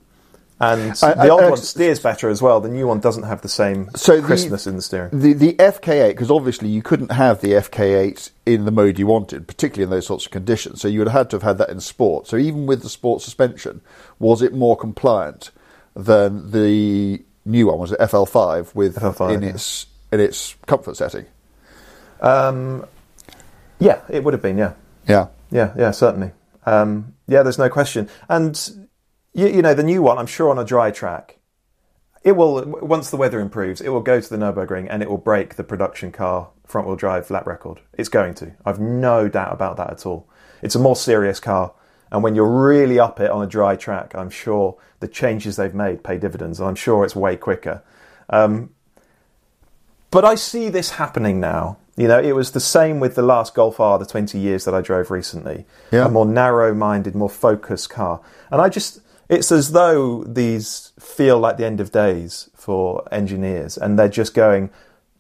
[0.71, 2.61] And I- the I- old I- one steers better as well.
[2.61, 5.09] The new one doesn't have the same So the- crispness in the steering.
[5.19, 9.47] The the FK8 because obviously you couldn't have the FK8 in the mode you wanted,
[9.47, 10.81] particularly in those sorts of conditions.
[10.81, 12.27] So you would have had to have had that in sport.
[12.27, 13.81] So even with the sport suspension,
[14.19, 15.51] was it more compliant
[15.95, 17.79] than the new one?
[17.79, 19.49] Was it FL5 with FL5, in yeah.
[19.49, 21.25] its in its comfort setting?
[22.21, 22.85] Um,
[23.79, 24.57] yeah, it would have been.
[24.57, 24.73] Yeah,
[25.07, 25.27] Yeah.
[25.51, 26.31] yeah, yeah, certainly.
[26.65, 28.07] Um, yeah, there's no question.
[28.29, 28.57] And
[29.33, 31.39] you, you know, the new one, I'm sure on a dry track,
[32.23, 35.17] it will once the weather improves, it will go to the Nurburgring and it will
[35.17, 37.81] break the production car front wheel drive lap record.
[37.97, 38.53] It's going to.
[38.65, 40.29] I've no doubt about that at all.
[40.61, 41.73] It's a more serious car.
[42.11, 45.73] And when you're really up it on a dry track, I'm sure the changes they've
[45.73, 46.59] made pay dividends.
[46.59, 47.83] And I'm sure it's way quicker.
[48.29, 48.69] Um,
[50.11, 51.77] but I see this happening now.
[51.95, 54.73] You know, it was the same with the last Golf R, the 20 years that
[54.73, 55.65] I drove recently.
[55.91, 56.05] Yeah.
[56.05, 58.21] A more narrow minded, more focused car.
[58.49, 63.77] And I just, it's as though these feel like the end of days for engineers
[63.77, 64.69] and they're just going,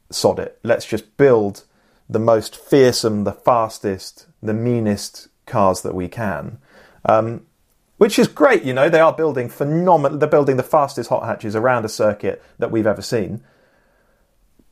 [0.09, 0.59] sod it.
[0.63, 1.63] Let's just build
[2.09, 6.59] the most fearsome, the fastest, the meanest cars that we can.
[7.05, 7.45] Um,
[7.97, 11.55] which is great, you know, they are building phenomenal, they're building the fastest hot hatches
[11.55, 13.43] around a circuit that we've ever seen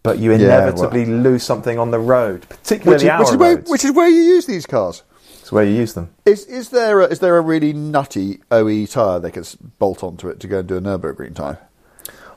[0.03, 3.37] but you Yeah, inevitably lose something on the road, particularly Which is, our which, is
[3.37, 3.69] where, roads.
[3.69, 5.03] which is where you use these cars.
[5.51, 6.13] It's where you use them.
[6.23, 9.45] Is is there a, is there a really nutty OE tyre they could
[9.79, 11.57] bolt onto it to go and do a Nurburgring time?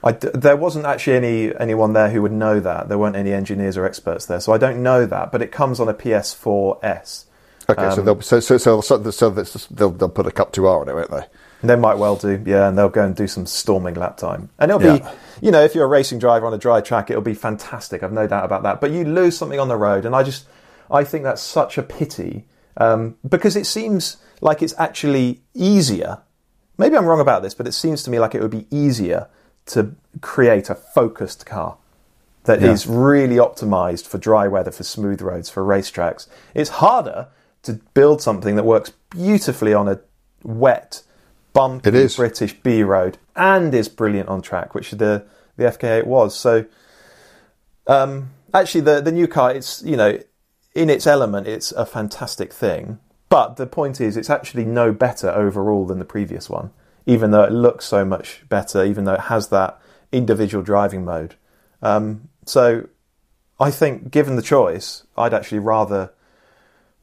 [0.02, 2.88] I d there wasn't actually any anyone there who would know that.
[2.88, 5.30] There weren't any engineers or experts there, so I don't know that.
[5.30, 7.26] But it comes on a PS4S.
[7.70, 10.50] Okay, so Um, they'll so so so, so, so that's- they'll they'll put a Cup
[10.50, 11.24] Two R on it, won't they?
[11.62, 14.48] They might well do, yeah, and they'll go and do some storming lap time.
[14.58, 14.98] And it'll Yeah.
[14.98, 18.02] be, you know, if you're a racing driver on a dry track, it'll be fantastic.
[18.02, 18.80] I've no doubt about that.
[18.80, 20.46] But you lose something on the road, and I just,
[20.90, 22.44] I think that's such a pity
[22.76, 26.18] um, because it seems like it's actually easier.
[26.76, 29.28] Maybe I'm wrong about this, but it seems to me like it would be easier
[29.66, 31.76] to create a focused car
[32.44, 32.92] that is Yeah.
[32.96, 36.26] really optimized for dry weather, for smooth roads, for racetracks.
[36.54, 37.28] It's harder
[37.62, 40.00] to build something that works beautifully on a
[40.42, 41.02] wet,
[41.54, 42.16] bumpy It is.
[42.16, 45.24] British B road and is brilliant on track, which the
[45.56, 46.34] the FK8 was.
[46.36, 46.64] So,
[47.86, 50.18] um, actually, the the new car, it's you know,
[50.74, 52.98] in its element, it's a fantastic thing.
[53.28, 56.70] But the point is, it's actually no better overall than the previous one,
[57.06, 59.80] even though it looks so much better, even though it has that
[60.12, 61.34] individual driving mode.
[61.82, 62.88] Um, so,
[63.58, 66.12] I think, given the choice, I'd actually rather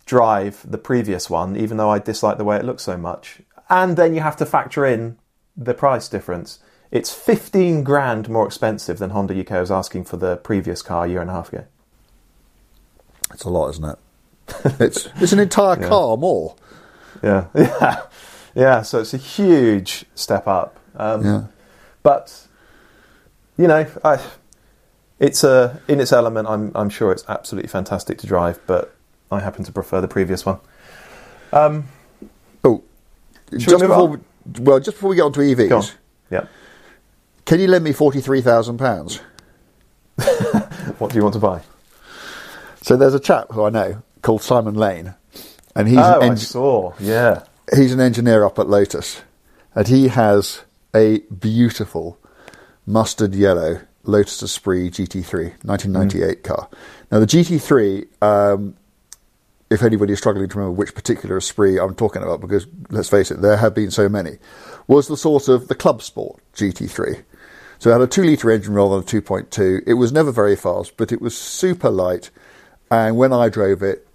[0.06, 3.42] drive the previous one, even though I dislike the way it looks so much.
[3.70, 5.18] And then you have to factor in
[5.56, 6.60] the price difference.
[6.92, 11.10] It's 15 grand more expensive than Honda UK was asking for the previous car a
[11.10, 11.66] year and a half ago.
[13.34, 13.98] It's a lot, isn't it?
[14.80, 16.56] it's it's an entire car more.
[17.24, 18.02] Yeah, yeah,
[18.56, 18.82] yeah.
[18.82, 20.78] So it's a huge step up.
[20.96, 21.44] Um, Yeah.
[22.04, 22.48] But
[23.58, 24.20] you know, I,
[25.20, 26.48] it's a in its element.
[26.48, 28.96] I'm I'm sure it's absolutely fantastic to drive, but
[29.32, 30.60] I happen to prefer the previous one.
[31.54, 31.88] Um,
[32.64, 32.84] Oh,
[33.52, 34.12] just move before on?
[34.12, 35.84] we, well, just before we get on to EVs, go on.
[36.30, 36.46] Yeah.
[37.46, 39.20] can you lend me forty three thousand pounds?
[40.98, 41.62] What do you want to buy?
[42.82, 45.14] So there's a chap who I know called Simon Lane,
[45.76, 46.94] and he's oh, an I saw.
[47.00, 47.44] Yeah.
[47.76, 49.22] he's an engineer up at Lotus,
[49.76, 50.64] and he has
[50.96, 52.18] a beautiful
[52.86, 56.68] mustard yellow Lotus Esprit GT3 1998 car.
[57.12, 58.76] Now the GT3, um,
[59.70, 63.42] if is struggling to remember which particular Esprit I'm talking about, because let's face it,
[63.42, 64.38] there have been so many,
[64.88, 67.24] was the sort of the club sport GT3.
[67.80, 69.84] So it had a two litre engine rather than a 2.2.
[69.88, 72.30] It was never very fast, but it was super light.
[72.92, 74.06] And when I drove it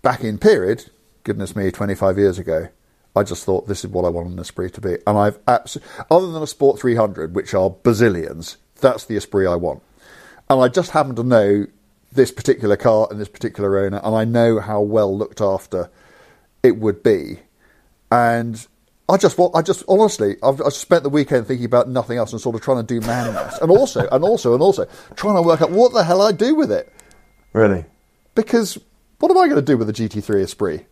[0.00, 0.90] back in period,
[1.22, 2.68] goodness me, 25 years ago,
[3.14, 4.96] I just thought this is what I want an Esprit to be.
[5.06, 5.78] And I've abs-
[6.10, 9.82] other than a Sport 300, which are bazillions, that's the Esprit I want.
[10.48, 11.66] And I just happen to know
[12.10, 15.90] this particular car and this particular owner, and I know how well looked after
[16.62, 17.40] it would be.
[18.10, 18.66] And
[19.08, 22.40] I just I just honestly, I've, I've spent the weekend thinking about nothing else and
[22.40, 25.60] sort of trying to do maths, and also, and also, and also trying to work
[25.60, 26.90] out what the hell I do with it.
[27.52, 27.84] Really?
[28.36, 28.78] Because
[29.18, 30.86] what am I going to do with a GT3 Esprit?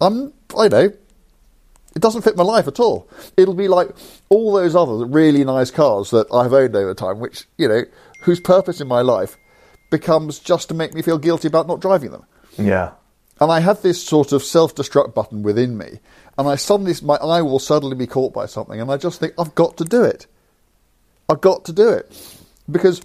[0.00, 0.90] I'm, I know,
[1.94, 3.08] it doesn't fit my life at all.
[3.36, 3.90] It'll be like
[4.28, 7.82] all those other really nice cars that I've owned over time, which, you know,
[8.22, 9.36] whose purpose in my life
[9.90, 12.24] becomes just to make me feel guilty about not driving them.
[12.58, 12.92] Yeah.
[13.40, 16.00] And I have this sort of self-destruct button within me,
[16.38, 19.34] and I suddenly, my eye will suddenly be caught by something, and I just think,
[19.38, 20.26] I've got to do it.
[21.28, 22.10] I've got to do it.
[22.70, 23.02] Because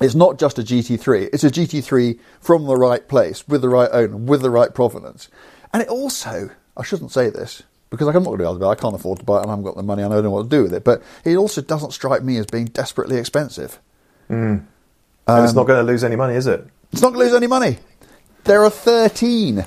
[0.00, 3.88] it's not just a GT3, it's a GT3 from the right place, with the right
[3.92, 5.28] owner, with the right provenance.
[5.72, 8.60] And it also, I shouldn't say this, because I'm not going to be able to
[8.60, 8.72] buy it.
[8.72, 10.02] I can't afford to buy it, and I haven't got the money.
[10.02, 10.84] and I don't know what to do with it.
[10.84, 13.78] But it also doesn't strike me as being desperately expensive.
[14.28, 14.66] and
[15.28, 16.66] it's Um, not going to lose any money, is it?
[16.92, 17.78] It's not going to lose any money.
[18.44, 19.64] There are 13.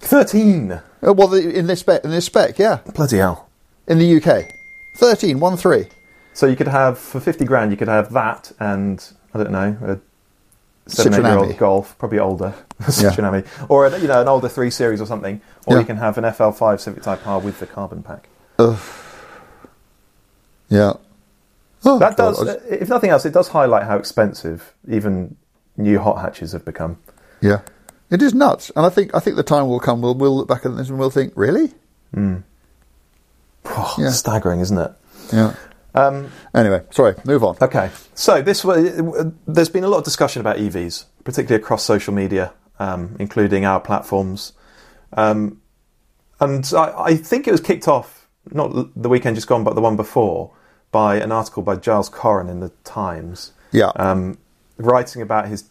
[0.00, 0.72] 13.
[0.72, 3.48] Uh, Well, the- in this spec, in this spec, yeah, Bloody hell.
[3.86, 4.48] in the UK,
[4.96, 5.86] 13, one three.
[6.32, 9.76] So you could have, for 50 grand, you could have that and, I don't know,
[9.82, 11.46] a seven, eight year Citroen Ami.
[11.48, 13.42] old Golf, probably older, Citroen Ami.
[13.68, 15.40] Or, a, you know, an older 3 Series or something.
[15.66, 15.80] Or Yeah.
[15.80, 18.28] you can have an FL5 Civic Type R with the carbon pack.
[18.58, 18.78] Ugh.
[20.68, 20.92] Yeah.
[21.84, 25.36] Oh, That God, does, I if nothing else, it does highlight how expensive even
[25.76, 26.98] new hot hatches have become.
[27.42, 27.60] yeah,
[28.10, 30.00] it is nuts, and I think I think the time will come.
[30.00, 31.72] We'll we'll look back at this and we'll think, really?
[32.16, 32.42] Oh,
[33.98, 34.10] Yeah.
[34.10, 34.92] Staggering, isn't it?
[35.32, 35.54] Yeah.
[35.94, 37.56] Um, Anyway, sorry, move on.
[37.62, 38.74] Okay, so this wa-
[39.46, 43.80] there's been a lot of discussion about EVs, particularly across social media, um, including our
[43.80, 44.52] platforms,
[45.12, 45.60] um,
[46.40, 49.80] and I, I think it was kicked off not the weekend just gone, but the
[49.80, 50.50] one before
[50.92, 53.90] by an article by Giles Coren in the Times, Yeah.
[53.96, 54.36] um,
[54.76, 55.64] writing about his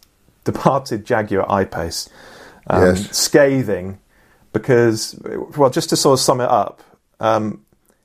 [0.44, 2.08] departed Jaguar I-Pace,
[2.68, 3.16] um, Yes.
[3.16, 3.98] scathing
[4.52, 5.18] because,
[5.56, 6.82] well, just to sort of sum it up,
[7.20, 7.60] um,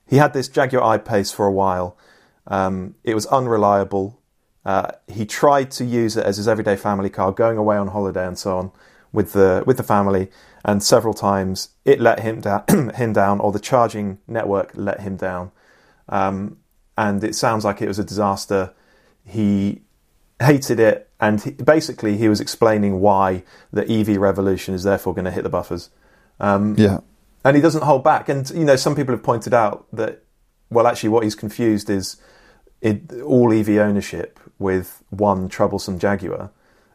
[0.08, 1.96] he had this Jaguar I-Pace for a while.
[2.50, 4.20] Um, it was unreliable.
[4.66, 8.28] Uh, he tried to use it as his everyday family car, going away on holiday
[8.28, 8.72] and so on
[9.14, 10.30] with the with the family.
[10.66, 12.64] And several times it let him down,
[12.96, 15.52] him down, or the charging network let him down.
[16.10, 16.58] Um,
[16.98, 18.74] and it sounds like it was a disaster.
[19.26, 19.84] He
[20.42, 25.26] hated it, and he, basically he was explaining why the EV revolution is therefore going
[25.26, 25.90] to hit the buffers.
[26.42, 27.00] Um, Yeah.
[27.46, 28.28] and he doesn't hold back.
[28.28, 30.24] And you know, some people have pointed out that
[30.70, 32.18] well, actually, what he's confused is
[32.82, 36.52] it, all EV ownership with one troublesome Jaguar.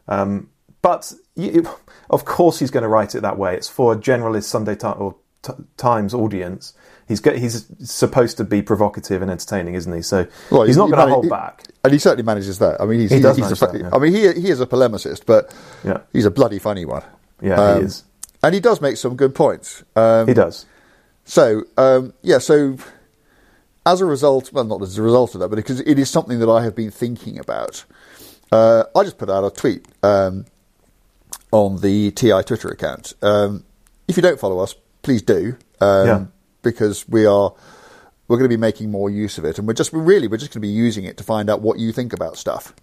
[0.07, 0.49] Um,
[0.81, 1.67] but you,
[2.09, 3.55] of course, he's going to write it that way.
[3.55, 6.73] It's for a generalist Sunday Ti- or t- Times audience.
[7.07, 10.01] He's he's supposed to be provocative and entertaining, isn't he?
[10.01, 11.63] So Well, he's he- not he going to hold he- back.
[11.83, 12.79] and he certainly manages that.
[12.81, 13.89] I mean, he's, He does he's a, that, yeah.
[13.93, 15.99] I mean, he he is a polemicist, but Yeah.
[16.13, 17.03] he's a bloody funny one.
[17.41, 18.03] Yeah, Um, he is.
[18.43, 19.83] and he does make some good points.
[19.95, 20.65] Um, He does.
[21.25, 22.77] So um, yeah, so
[23.85, 26.39] as a result, well, not as a result of that, but because it is something
[26.39, 27.85] that I have been thinking about.
[28.51, 30.45] Uh, I just put out a tweet um,
[31.51, 33.13] on the TI Twitter account.
[33.21, 33.63] Um,
[34.07, 36.25] if you don't follow us, please do, um, Yeah.
[36.61, 37.53] because we are
[38.27, 40.49] we're going to be making more use of it, and we're just really we're just
[40.51, 42.73] going to be using it to find out what you think about stuff.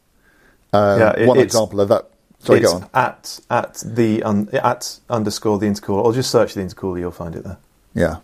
[0.72, 2.08] Um, Yeah, it- one example of that.
[2.40, 2.88] Sorry, go on.
[2.92, 6.98] at at the un, at underscore the intercooler, or just search the intercooler.
[6.98, 7.58] You'll find it there.
[7.94, 8.16] Yeah.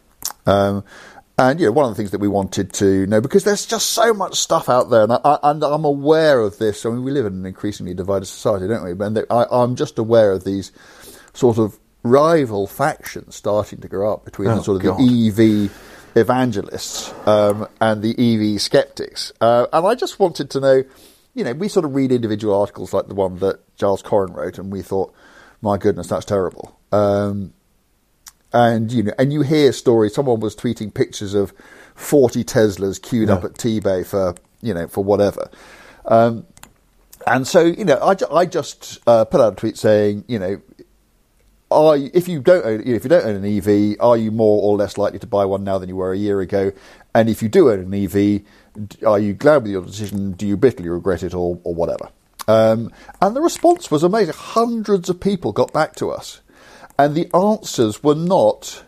[0.44, 0.82] Um,
[1.38, 3.90] and, you know, one of the things that we wanted to know, because there's just
[3.92, 6.84] so much stuff out there, and, I, and I'm aware of this.
[6.84, 8.90] I mean, we live in an increasingly divided society, don't we?
[9.06, 10.72] And I, I'm just aware of these
[11.34, 14.98] sort of rival factions starting to grow up between Oh, the sort of God.
[14.98, 15.70] the EV
[16.16, 18.14] evangelists um, and the
[18.54, 19.32] EV skeptics.
[19.40, 20.82] Uh, and I just wanted to know,
[21.34, 24.58] you know, we sort of read individual articles like the one that Giles Coren wrote,
[24.58, 25.14] and we thought,
[25.62, 26.78] my goodness, that's terrible.
[26.92, 27.52] Um,
[28.52, 30.14] and you know, and you hear stories.
[30.14, 31.52] Someone was tweeting pictures of
[31.94, 35.50] forty Teslas queued up at Tebay for you know for whatever.
[36.06, 36.46] Um,
[37.26, 40.60] and so you know, I, I just uh, put out a tweet saying, you know,
[41.70, 44.62] are you, if you don't own, if you don't own an EV, are you more
[44.62, 46.72] or less likely to buy one now than you were a year ago?
[47.14, 48.42] And if you do own an EV,
[49.06, 50.32] are you glad with your decision?
[50.32, 52.08] Do you bitterly regret it, or or whatever?
[52.46, 54.34] Um, and the response was amazing.
[54.34, 56.40] Hundreds of people got back to us,
[56.98, 58.84] and the answers were not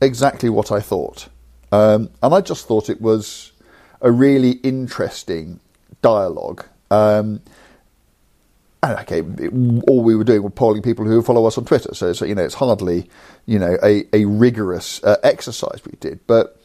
[0.00, 1.28] exactly what I thought.
[1.72, 3.52] Um, and I just thought it was
[4.00, 5.60] a really interesting
[6.02, 6.64] dialogue.
[6.90, 7.40] Um,
[8.82, 11.94] and okay, it- all we were doing was polling people who follow us on Twitter.
[11.94, 13.08] So, so you know, it's hardly
[13.46, 16.20] you know a, a rigorous uh, exercise we did.
[16.26, 16.60] But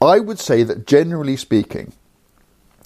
[0.00, 1.92] I would say that generally speaking,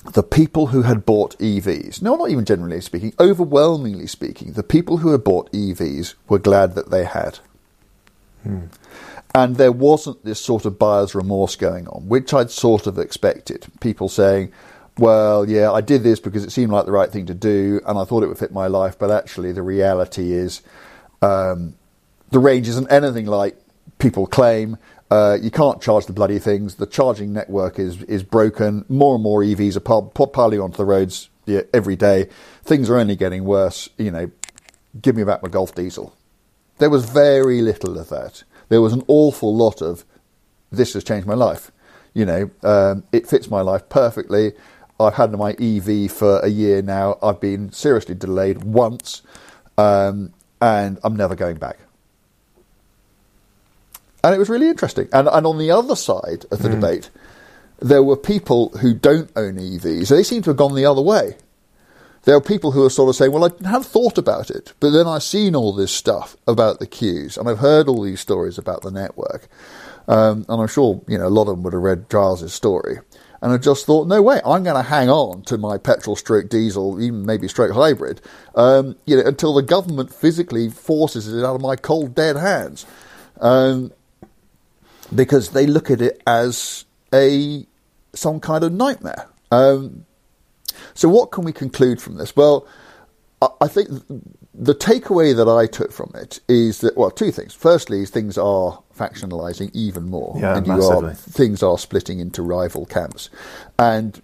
[0.05, 4.99] the people who had bought EVs, no, not even generally speaking, overwhelmingly speaking, the people
[4.99, 7.38] who had bought EVs were glad that they had.
[9.35, 13.67] And there wasn't this sort of buyer's remorse going on, which I'd sort of expected.
[13.81, 14.53] People saying,
[14.99, 17.99] well, yeah, I did this because it seemed like the right thing to do and
[17.99, 20.62] I thought it would fit my life, but actually the reality is
[21.23, 21.75] um,
[22.31, 23.57] the range isn't anything like
[24.03, 24.77] people claim.
[25.11, 26.74] Uh, you can't charge the bloody things.
[26.74, 28.85] The charging network is is broken.
[28.89, 32.29] More and more EVs are pil- pil- piling onto the roads yeah, every day.
[32.64, 33.89] Things are only getting worse.
[33.97, 34.31] You know,
[35.01, 36.14] give me back my Golf diesel.
[36.79, 38.43] There was very little of that.
[38.68, 40.05] There was an awful lot of
[40.70, 41.70] this has changed my life.
[42.14, 44.53] You know, um, it fits my life perfectly.
[44.99, 47.18] I've had my EV for a year now.
[47.22, 49.22] I've been seriously delayed once,
[49.76, 51.79] um, and I'm never going back.
[54.25, 55.09] And it was really interesting.
[55.12, 57.11] And, and on the other side of the debate,
[57.81, 60.09] there were people who don't own EVs.
[60.09, 61.37] They seem to have gone the other way.
[62.25, 64.91] There are people who are sort of saying, well, I have thought about it, but
[64.91, 68.59] then I've seen all this stuff about the queues, and I've heard all these stories
[68.59, 69.49] about the network.
[70.07, 72.99] Um, and I'm sure, you know, a lot of them would have read Giles' story.
[73.41, 76.49] And I just thought, no way, I'm going to hang on to my petrol stroke
[76.49, 78.20] diesel, even maybe stroke hybrid,
[78.55, 82.87] um, you know, until the government physically forces it out of my cold, dead hands.
[83.41, 83.93] Um,
[85.15, 87.67] because they look at it as a
[88.15, 89.29] some kind of nightmare.
[89.51, 90.07] Um,
[90.95, 92.35] so, what can we conclude from this?
[92.35, 92.67] Well,
[93.41, 93.89] I, I think
[94.55, 97.55] the takeaway that I took from it is that well, two things.
[97.55, 102.87] Firstly, is things are factionalizing even more, Yeah, and are things are splitting into rival
[102.87, 103.31] camps,
[103.79, 104.21] and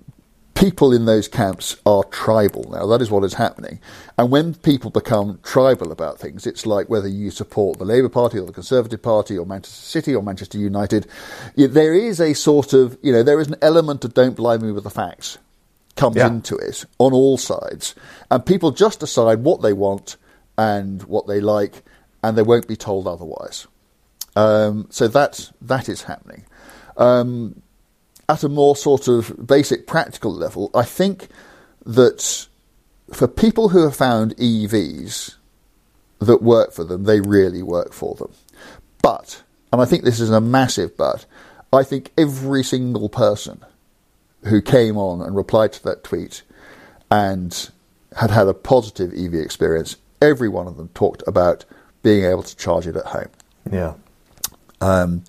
[0.58, 2.86] people in those camps are tribal now.
[2.86, 3.78] That is what is happening.
[4.16, 8.38] And when people become tribal about things, it's like whether you support the Labour Party
[8.38, 11.06] or the Conservative Party or Manchester City or Manchester United,
[11.54, 14.72] there is a sort of, you know, there is an element of don't blind me
[14.72, 15.38] with the facts
[15.96, 16.28] comes Yeah.
[16.28, 17.94] into it on all sides.
[18.30, 20.16] And people just decide what they want
[20.56, 21.82] and what they like,
[22.22, 23.66] and they won't be told otherwise.
[24.34, 26.44] Um, so that that is happening.
[26.96, 27.62] Um,
[28.28, 31.28] at a more sort of basic practical level, I think
[31.86, 32.46] that
[33.12, 35.36] for people who have found EVs
[36.20, 38.32] that work for them, they really work for them.
[39.02, 41.24] But, and I think this is a massive but,
[41.72, 43.64] I think every single person
[44.44, 46.42] who came on and replied to that tweet
[47.10, 47.70] and
[48.16, 51.64] had had a positive EV experience, every one of them talked about
[52.02, 53.30] being able to charge it at home.
[53.70, 53.94] Yeah.
[54.80, 55.24] Um,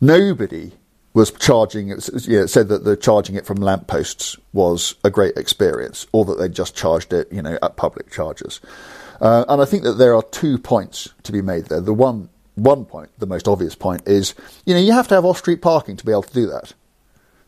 [0.00, 0.72] nobody
[1.14, 6.06] was charging it, know, said that the charging it from lampposts was a great experience,
[6.12, 8.60] or that they just charged it, you know, at public chargers.
[9.20, 11.80] Uh, and I think that there are two points to be made there.
[11.80, 14.34] The one one point, the most obvious point, is
[14.66, 16.72] you know you have to have off-street parking to be able to do that.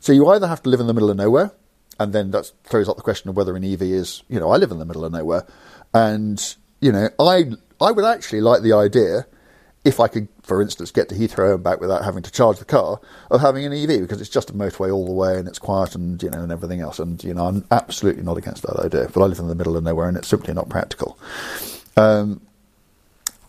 [0.01, 1.53] So you either have to live in the middle of nowhere,
[1.99, 4.57] and then that throws up the question of whether an EV is, you know, I
[4.57, 5.47] live in the middle of nowhere,
[5.93, 9.27] and you know, I I would actually like the idea,
[9.85, 12.65] if I could, for instance, get to Heathrow and back without having to charge the
[12.65, 15.59] car, of having an EV because it's just a motorway all the way and it's
[15.59, 16.99] quiet and you know and everything else.
[16.99, 19.77] And you know, I'm absolutely not against that idea, but I live in the middle
[19.77, 21.19] of nowhere and it's simply not practical.
[21.97, 22.41] Um,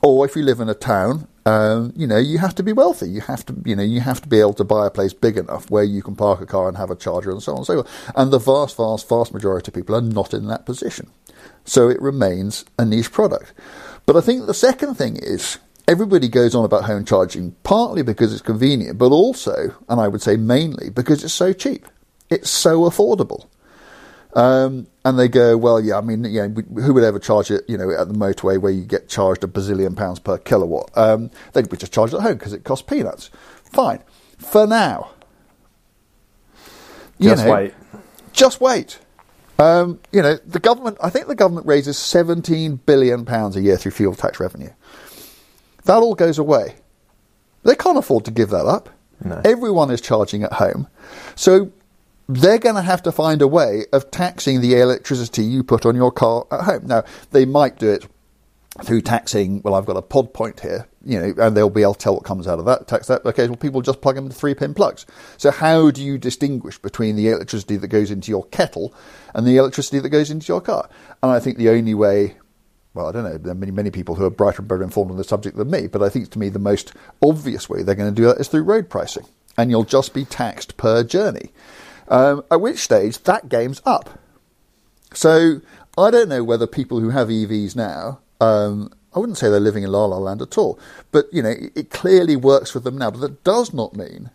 [0.02, 3.10] or if you live in a town, um, you know, you have to be wealthy.
[3.10, 5.38] You have to, you know, you have to be able to buy a place big
[5.38, 7.66] enough where you can park a car and have a charger and so on and
[7.66, 8.12] so forth.
[8.16, 11.10] And the vast, vast, vast majority of people are not in that position.
[11.64, 13.54] So it remains a niche product.
[14.06, 15.58] But I think the second thing is
[15.88, 20.22] everybody goes on about home charging partly because it's convenient, but also, and I would
[20.22, 21.88] say mainly, because it's so cheap.
[22.30, 23.48] It's so affordable.
[24.34, 27.78] Um, and they go, well, yeah, I mean, yeah, who would ever charge it, you
[27.78, 30.92] know, at the motorway where you get charged a bazillion pounds per kilowatt?
[30.98, 33.30] Um, they'd be just charged at home because it costs peanuts.
[33.72, 34.04] Fine.
[34.38, 35.12] For now.
[37.18, 37.74] You Just know, wait.
[38.34, 39.00] Just wait.
[39.58, 43.78] Um, you know, the government, I think the government raises 17 billion pounds a year
[43.78, 44.72] through fuel tax revenue.
[45.86, 46.76] That all goes away.
[47.64, 48.90] They can't afford to give that up.
[49.24, 49.42] No.
[49.46, 50.88] Everyone is charging at home.
[51.36, 51.72] So
[52.28, 55.96] they're going to have to find a way of taxing the electricity you put on
[55.96, 56.88] your car at home.
[56.88, 58.08] Now, they might do it
[58.84, 61.94] through taxing, well, I've got a pod point here, you know, and they'll be able
[61.94, 63.26] to tell what comes out of that, tax that.
[63.26, 65.06] Okay, well, people just plug them into three pin plugs.
[65.38, 68.94] So, how do you distinguish between the electricity that goes into your kettle
[69.34, 70.90] and the electricity that goes into your car?
[71.24, 72.36] And I think the only way,
[72.96, 75.12] well, I don't know, there are many, many people who are brighter and better informed
[75.12, 77.94] on the subject than me, but I think to me the most obvious way they're
[77.94, 79.26] going to do that is through road pricing.
[79.58, 81.52] And you'll just be taxed per journey.
[82.08, 84.18] Um, at which stage, that game's up.
[85.14, 85.62] So
[85.98, 89.84] I don't know whether people who have EVs now, um, I wouldn't say they're living
[89.84, 90.80] in la la land at all,
[91.12, 93.12] but you know it, it clearly works for them now.
[93.12, 94.30] But that does not mean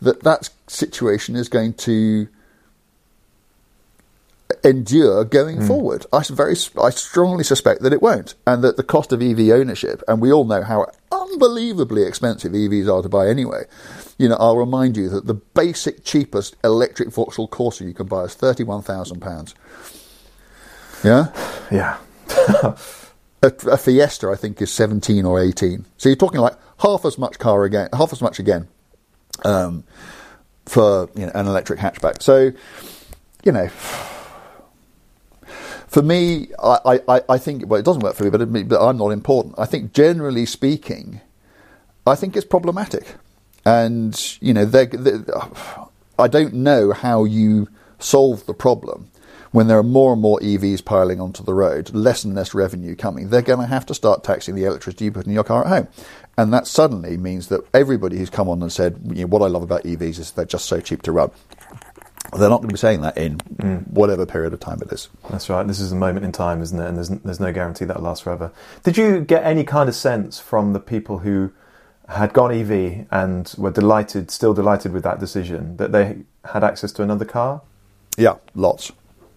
[0.00, 2.28] that that situation is going to
[4.64, 6.06] endure going forward.
[6.12, 10.02] I very, I strongly suspect that it won't, and that the cost of EV ownership,
[10.06, 13.64] and we all know how unbelievably expensive EVs are to buy anyway.
[14.18, 18.24] You know, I'll remind you that the basic cheapest electric Vauxhall Corsa you can buy
[18.24, 19.54] is thirty-one thousand pounds.
[21.04, 21.32] Yeah,
[21.70, 21.98] Yeah.
[23.42, 25.86] a, a Fiesta I think is seventeen or eighteen.
[25.96, 28.68] So you're talking like half as much car again, half as much again,
[29.44, 29.84] um,
[30.66, 32.22] for you know an electric hatchback.
[32.22, 32.52] So
[33.44, 33.68] you know,
[35.92, 38.96] for me, I, I, I think well, it doesn't work for me, but, but I'm
[38.96, 39.54] not important.
[39.58, 41.20] I think generally speaking,
[42.06, 43.16] I think it's problematic,
[43.66, 45.18] and you know, they're, they
[46.18, 47.68] I don't know how you
[47.98, 49.10] solve the problem
[49.52, 52.96] when there are more and more EVs piling onto the road, less and less revenue
[52.96, 55.62] coming, they're going to have to start taxing the electricity you put in your car
[55.62, 55.88] at home.
[56.38, 59.46] And that suddenly means that everybody who's come on and said, you know, what I
[59.46, 61.30] love about EVs is they're just so cheap to run.
[62.32, 63.38] They're not going to be saying that in
[63.90, 65.08] whatever period of time it is.
[65.30, 65.66] That's right.
[65.66, 66.86] This is a moment in time, isn't it?
[66.88, 68.50] And there's there's no guarantee that'll last forever.
[68.82, 71.52] Did you get any kind of sense from the people who
[72.08, 76.90] had gone EV and were delighted, still delighted with that decision, that they had access
[76.92, 77.60] to another car?
[78.16, 78.92] Yeah, lots.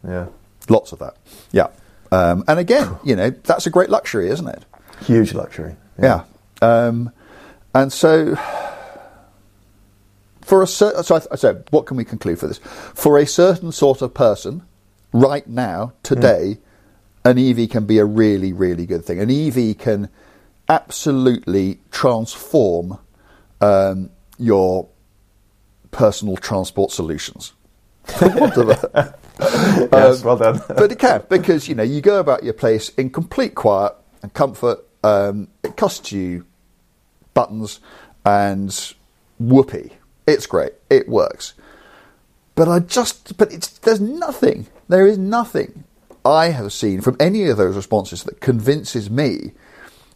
[0.08, 0.28] Yeah,
[0.70, 1.16] Lots of that.
[1.52, 1.68] Yeah.
[2.12, 4.64] Um, and again, you know, that's a great luxury, isn't it?
[5.02, 5.76] huge luxury.
[6.02, 6.24] Yeah.
[6.62, 7.12] Um,
[7.74, 8.36] and so,
[10.46, 12.60] for a certain, so I, I what can we conclude for this?
[12.60, 14.62] For a certain sort of person,
[15.12, 16.60] right now, today,
[17.24, 19.20] an EV can be a really, really good thing.
[19.20, 20.08] An EV can
[20.70, 23.00] absolutely transform
[23.60, 24.88] um, your
[25.90, 27.54] personal transport solutions.
[29.92, 30.62] Yes, well done.
[30.68, 34.32] but it can because you know you go about your place in complete quiet and
[34.34, 34.86] comfort.
[35.04, 36.46] Um, it costs you
[37.34, 37.80] buttons
[38.24, 38.94] and
[39.40, 39.92] whoopee.
[40.28, 40.74] It's great.
[40.90, 41.54] It works.
[42.56, 44.68] But I just but it's there's nothing.
[44.88, 45.84] There is nothing
[46.24, 49.52] I have seen from any of those responses that convinces me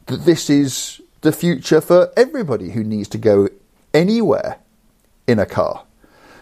[0.07, 3.49] that this is the future for everybody who needs to go
[3.93, 4.57] anywhere
[5.27, 5.83] in a car.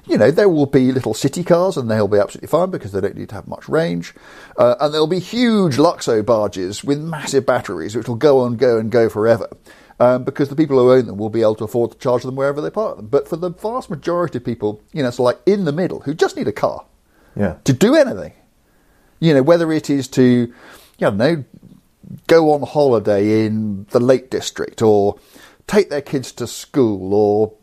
[0.06, 3.02] You know, there will be little city cars and they'll be absolutely fine because they
[3.02, 4.14] don't need to have much range.
[4.56, 8.78] Uh, and there'll be huge Luxo barges with massive batteries which will go and go
[8.78, 9.50] and go forever.
[10.00, 12.36] Um, because the people who own them will be able to afford to charge them
[12.36, 13.08] wherever they park them.
[13.08, 16.14] But for the vast majority of people, you know, it's like in the middle who
[16.14, 16.86] just need a car
[17.36, 18.34] Yeah, to do anything.
[19.20, 20.54] You know, whether it is to,
[21.00, 21.44] you know,
[22.28, 25.18] go on holiday in the Lake District or
[25.66, 27.54] take their kids to school or,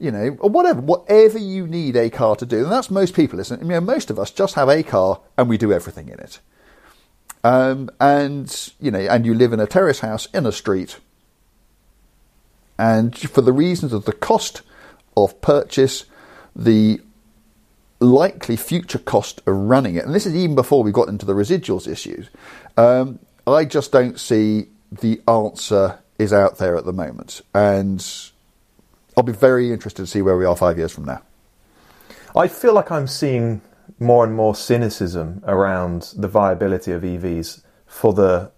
[0.00, 2.64] you know, or whatever, whatever you need a car to do.
[2.64, 3.64] And that's most people, isn't it?
[3.64, 6.40] I mean, most of us just have a car and we do everything in it.
[7.44, 10.98] Um, and, you know, and you live in a terrace house in a street.
[12.78, 14.62] And for the reasons of the cost
[15.16, 16.04] of purchase,
[16.56, 17.00] the
[18.00, 21.32] likely future cost of running it, and this is even before we got into the
[21.32, 22.28] residuals issues,
[22.76, 27.40] um, I just don't see the answer is out there at the moment.
[27.54, 28.04] And
[29.16, 31.22] I'll be very interested to see where we are five years from now.
[32.36, 33.60] I feel like I'm seeing
[34.00, 38.50] more and more cynicism around the viability of EVs for the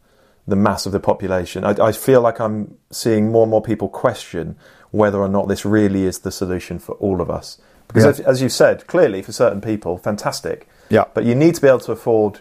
[0.46, 1.64] the mass of the population.
[1.64, 4.56] I, I feel like I'm seeing more and more people question
[4.90, 7.58] whether or not this really is the solution for all of us.
[7.88, 8.10] Because Yeah.
[8.10, 10.68] as, as you said, clearly for certain people, fantastic.
[10.88, 11.04] Yeah.
[11.14, 12.40] But you need to be able to afford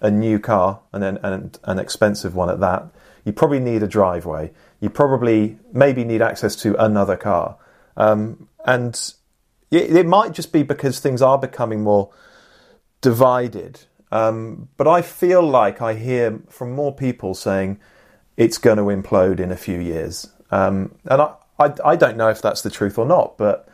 [0.00, 2.86] a new car and then and an expensive one at that.
[3.24, 4.50] You probably need a driveway.
[4.80, 7.56] You probably maybe need access to another car.
[7.96, 8.94] Um, and
[9.70, 12.10] it, it might just be because things are becoming more
[13.00, 13.80] divided.
[14.12, 17.80] Um, but I feel like I hear from more people saying
[18.36, 20.30] it's going to implode in a few years.
[20.50, 23.66] Um, and I, I, I don't know if that's the truth or not, but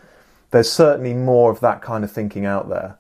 [0.53, 2.97] there's certainly more of that kind of thinking out there.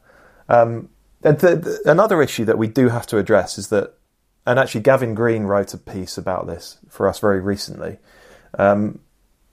[0.48, 0.88] Um,
[1.22, 3.94] and the, the, another issue that we do have to address is that,
[4.44, 7.98] and actually Gavin Green wrote a piece about this for us very recently.
[8.58, 8.98] Um,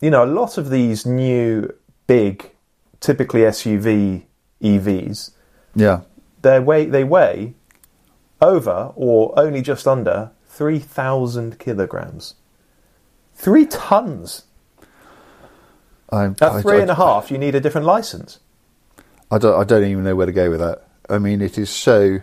[0.01, 1.71] you know, a lot of these new,
[2.07, 2.51] big,
[2.99, 4.23] typically SUV
[4.63, 5.31] EVs,
[5.75, 6.01] Yeah.
[6.41, 7.53] they weigh they weigh
[8.41, 12.35] over or only just under three thousand kilograms.
[13.33, 14.43] Three tons.
[16.09, 18.39] I, At I- three I- and a half, you need a different license.
[19.31, 20.87] I don't, I don't even know where to go with that.
[21.09, 22.19] I mean, it is so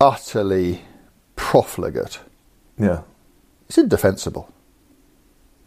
[0.00, 0.82] utterly
[1.36, 2.18] profligate.
[2.78, 3.02] Yeah,
[3.68, 4.52] It's indefensible.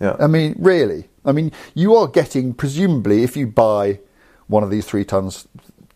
[0.01, 0.15] yeah.
[0.19, 1.07] I mean, really.
[1.23, 3.99] I mean, you are getting, presumably, if you buy
[4.47, 5.47] one of these three tons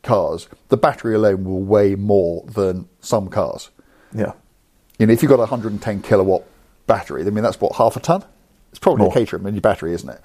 [0.03, 3.69] cars, the battery alone will weigh more than some cars.
[4.13, 4.33] yeah.
[4.97, 6.43] You know, if you've got a 110 kilowatt
[6.85, 8.23] battery, I mean, that's what, half a ton?
[8.71, 9.11] It's probably More.
[9.11, 10.19] a Caterham mini battery, isn't it?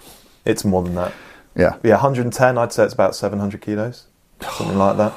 [0.44, 1.12] It's more than that.
[1.56, 1.76] Yeah.
[1.84, 2.58] Yeah, 110.
[2.58, 4.06] I'd say it's about 700 kilos,
[4.40, 5.12] something like that.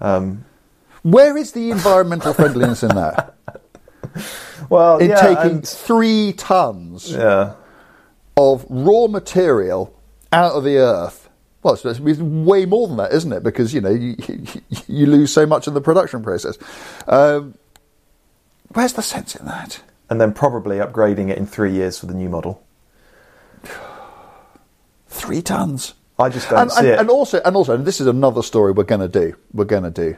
[0.00, 0.44] Um,
[1.02, 3.34] Where is the environmental friendliness in that?
[4.70, 7.54] well, In yeah, taking and- three tons yeah,
[8.36, 9.92] of raw material
[10.32, 11.23] out of the earth.
[11.64, 13.42] Well, it's, it's way more than that, isn't it?
[13.42, 14.14] Because you know you,
[14.86, 16.56] you lose so much in the production process.
[17.08, 17.54] Um,
[18.68, 19.82] where's the sense in that?
[20.10, 22.62] and then probably upgrading it in three years for the new model.
[25.08, 25.94] Three tons.
[26.18, 26.98] I just don't and, see and, it.
[27.00, 29.36] and also, and also, and this is another story we're going to do.
[29.52, 30.16] We're going to do.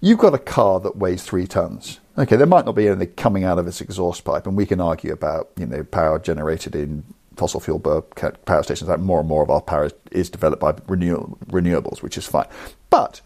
[0.00, 2.00] You've got a car that weighs three tons.
[2.18, 4.80] Okay, there might not be anything coming out of its exhaust pipe, and we can
[4.80, 7.02] argue about you know power generated in
[7.36, 8.88] fossil fuel power stations.
[8.88, 12.46] Like more and more of our power is developed by renew- renewables, which is fine.
[12.90, 13.20] But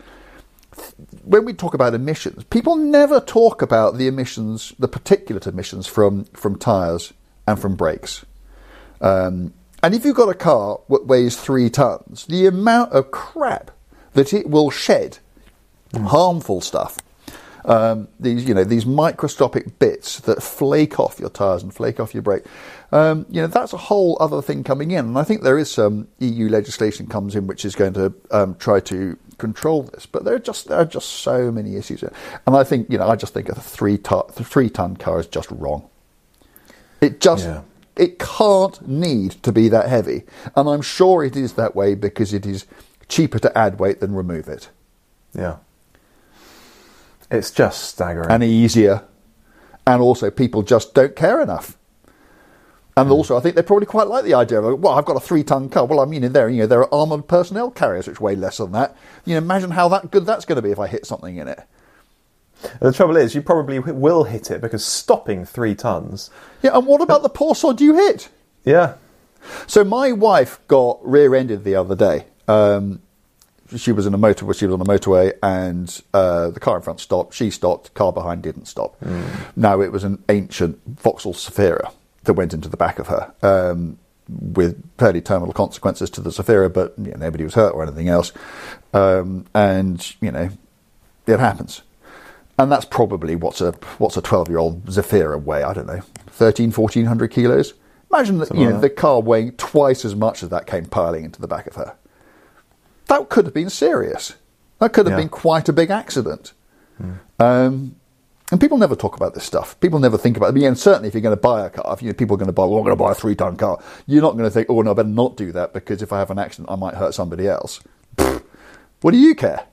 [1.25, 6.25] when we talk about emissions, people never talk about the emissions, the particulate emissions from
[6.27, 7.13] from tyres
[7.47, 8.25] and from brakes.
[9.01, 13.71] Um, and if you've got a car that weighs three tons, the amount of crap
[14.13, 15.19] that it will shed,
[15.95, 16.99] harmful stuff,
[17.65, 22.15] um, these you know these microscopic bits that flake off your tyres and flake off
[22.15, 22.45] your brake,
[22.93, 25.07] um, you know that's a whole other thing coming in.
[25.07, 28.55] And I think there is some EU legislation comes in which is going to um,
[28.57, 30.07] try to control this.
[30.07, 33.09] But there are just there are just so many issues, and I think you know
[33.09, 35.89] I just think a three ton three ton car is just wrong.
[37.01, 37.63] It just Yeah.
[37.97, 40.25] it can't need to be that heavy,
[40.57, 42.67] and I'm sure it is that way because it is
[43.09, 44.69] cheaper to add weight than remove it,
[45.35, 45.57] Yeah.
[47.31, 48.31] It's just staggering.
[48.31, 49.03] and easier,
[49.87, 51.77] and also people just don't care enough.
[53.01, 55.21] And also, I think they probably quite like the idea of, well, I've got a
[55.21, 55.87] three-ton car.
[55.87, 58.59] Well, I mean, in there, you know, there are armoured personnel carriers which weigh less
[58.59, 58.95] than that.
[59.25, 61.49] You know, imagine how that good that's going to be if I hit something in
[61.49, 61.61] it.
[62.81, 66.31] the trouble is, you probably will hit it because stopping three tons.
[66.63, 68.29] Yeah, and what about the poor sod you hit?
[68.65, 68.95] Yeah.
[69.67, 72.27] So my wife got rear-ended the other day.
[72.49, 73.01] Um,
[73.75, 74.53] she was in a motor.
[74.53, 77.33] She was on a motorway, and uh, the car in front stopped.
[77.33, 77.95] She stopped.
[77.95, 79.01] Car behind didn't stop.
[79.57, 81.93] Now it was an ancient Vauxhall Zafira
[82.25, 83.99] that went into the back of her, um,
[84.29, 88.09] with fairly terminal consequences to the Zafira, but you know, nobody was hurt or anything
[88.09, 88.33] else.
[88.93, 90.51] Um, and you know,
[91.27, 91.83] it happens.
[92.59, 95.63] And that's probably what's a what's a twelve year old Zafira weigh?
[95.63, 97.73] I don't know, 13, 1400 kilos.
[98.13, 101.25] Imagine that you know like the car weighing twice as much as that came piling
[101.25, 101.95] into the back of her.
[103.07, 104.35] That could have been serious.
[104.79, 105.23] That could have Yeah.
[105.25, 106.53] been quite a big accident.
[107.39, 107.97] Um,
[108.51, 109.79] and people never talk about this stuff.
[109.81, 110.49] People never think about it.
[110.51, 112.35] I mean, and certainly if you're going to buy a car, if you know, people
[112.35, 114.33] are going to buy, well, I'm going to buy a three ton car, you're not
[114.33, 116.39] going to think, oh, no, I better not do that because if I have an
[116.39, 117.81] accident, I might hurt somebody else.
[118.17, 118.43] Pfft.
[119.03, 119.65] What do you care?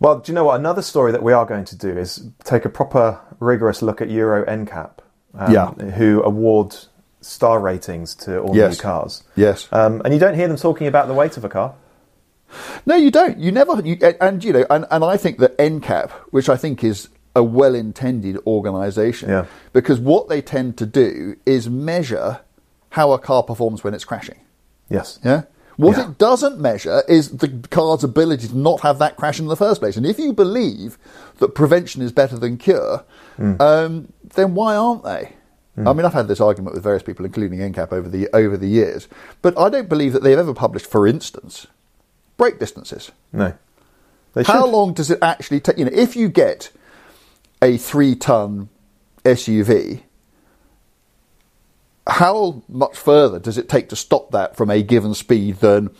[0.00, 0.58] Well, do you know what?
[0.60, 4.10] Another story that we are going to do is take a proper, rigorous look at
[4.10, 4.90] Euro NCAP,
[5.34, 5.70] um, Yeah.
[5.72, 6.76] who award
[7.20, 8.76] star ratings to all Yes.
[8.76, 9.24] new cars.
[9.34, 9.68] Yes.
[9.72, 11.74] Um, and you don't hear them talking about the weight of a car.
[12.86, 13.38] No, you don't.
[13.38, 13.80] You never.
[13.82, 17.42] You, and you know, and, and I think that NCAP, which I think is a
[17.42, 19.44] well-intended organisation, Yeah.
[19.72, 22.40] because what they tend to do is measure
[22.90, 24.38] how a car performs when it's crashing.
[24.88, 25.18] Yes.
[25.24, 25.42] Yeah.
[25.76, 26.08] What Yeah.
[26.10, 29.80] it doesn't measure is the car's ability to not have that crash in the first
[29.80, 29.96] place.
[29.96, 30.98] And if you believe
[31.38, 33.04] that prevention is better than cure,
[33.60, 35.34] um, then why aren't they?
[35.86, 38.66] I mean, I've had this argument with various people, including NCAP, over the over the
[38.66, 39.06] years,
[39.42, 41.68] but I don't believe that they've ever published, for instance,
[42.36, 43.12] brake distances.
[43.32, 43.52] No.
[44.44, 45.78] How long does it actually take?
[45.78, 46.70] You know, if you get
[47.62, 48.68] a three-ton
[49.24, 50.02] SUV,
[52.08, 55.90] how much further does it take to stop that from a given speed than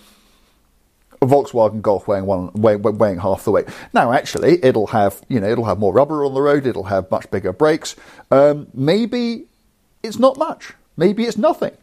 [1.20, 3.66] a Volkswagen Golf weighing one weighing, weighing half the weight?
[3.92, 6.66] Now, actually, it'll have you know it'll have more rubber on the road.
[6.66, 7.94] It'll have much bigger brakes.
[8.30, 9.46] Um, maybe
[10.02, 10.72] it's not much.
[10.96, 11.76] Maybe it's nothing.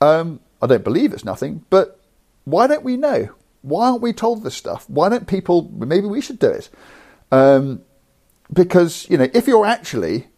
[0.00, 2.00] Um, I don't believe it's nothing, but
[2.44, 3.28] why don't we know?
[3.62, 4.88] Why aren't we told this stuff?
[4.88, 5.70] Why don't people?
[5.74, 6.70] Maybe we should do it.
[7.30, 7.82] Um,
[8.54, 10.28] because you know, if you're actually,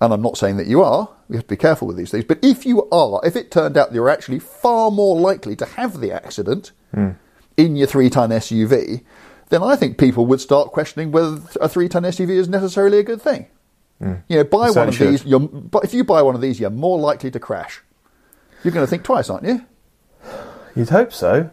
[0.00, 2.24] and I'm not saying that you are, we have to be careful with these things.
[2.24, 5.64] But if you are, if it turned out that you're actually far more likely to
[5.64, 7.10] have the accident hmm.
[7.56, 9.04] in your three-ton SUV,
[9.50, 13.22] then I think people would start questioning whether a three-ton SUV is necessarily a good
[13.22, 13.46] thing.
[14.00, 14.14] Hmm.
[14.28, 15.24] You know, buy one of certainly these.
[15.24, 17.82] You're, but if you buy one of these, you're more likely to crash.
[18.62, 19.64] You're going to think twice, aren't you?
[20.74, 21.50] You'd hope so.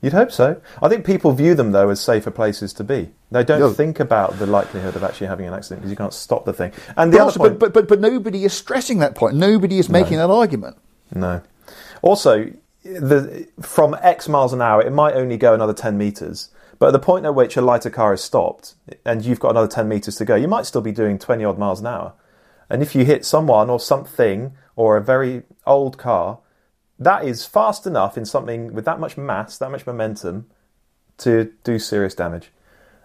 [0.00, 0.60] You'd hope so.
[0.82, 3.10] I think people view them though as safer places to be.
[3.32, 6.44] They don't think about the likelihood of actually having an accident because you can't stop
[6.44, 6.72] the thing.
[6.96, 9.36] And the But, other also- point, but, but, but, nobody is stressing that point.
[9.36, 10.76] Nobody is making that argument.
[11.14, 11.40] No.
[12.02, 12.52] Also,
[12.84, 16.50] the, from X miles an hour, it might only go another 10 metres.
[16.78, 18.74] But at the point at which a lighter car is stopped
[19.04, 21.58] and you've got another 10 metres to go, you might still be doing 20 odd
[21.58, 22.12] miles an hour.
[22.68, 26.38] And if you hit someone or something or a very old car,
[26.98, 30.46] that is fast enough in something with that much mass, that much momentum,
[31.18, 32.50] to do serious damage.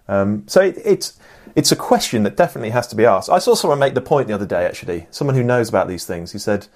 [0.07, 1.19] Um, so it, it's
[1.55, 3.29] it's a question that definitely has to be asked.
[3.29, 4.65] I saw someone make the point the other day.
[4.65, 6.31] Actually, someone who knows about these things.
[6.31, 6.67] He said,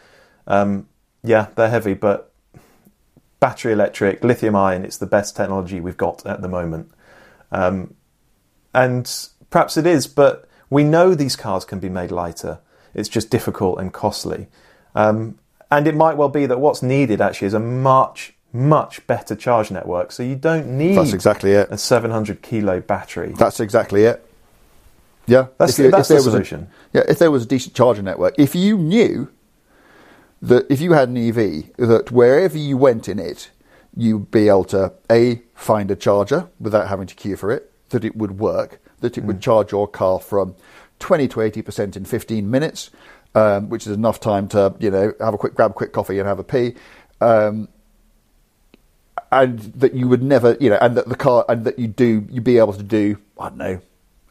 [0.47, 0.88] um,
[1.23, 2.34] "Yeah, they're heavy, but
[3.39, 6.91] battery electric, lithium ion, it's the best technology we've got at the moment."
[7.51, 7.95] Um,
[8.73, 9.11] and
[9.49, 12.59] perhaps it is, but we know these cars can be made lighter.
[12.93, 14.47] It's just difficult and costly.
[14.95, 15.38] Um,
[15.69, 19.72] and it might well be that what's needed actually is a much, much better charge
[19.72, 20.12] network.
[20.12, 21.68] So you don't need That's exactly it.
[21.72, 23.34] a 700 kilo battery.
[23.38, 24.26] That's exactly it.
[25.28, 26.68] Yeah, That's If the- that's the was a- solution.
[26.93, 29.30] yeah, if there was a decent charging network, if you knew
[30.41, 33.49] that if you had an EV, that wherever you went in it,
[33.95, 37.68] you'd be able to a find a charger without having to queue for it.
[37.91, 40.56] that it would work, that it would charge your car from
[40.99, 42.89] 20 to 80% in 15 minutes,
[43.36, 46.18] um, which is enough time to, you know, have a quick, grab a quick coffee
[46.18, 46.74] and have a pee.
[47.20, 47.68] Um,
[49.32, 52.27] and that you would never, you know, and that the car, and that you do,
[52.29, 53.82] you'd be able to do, I don't know,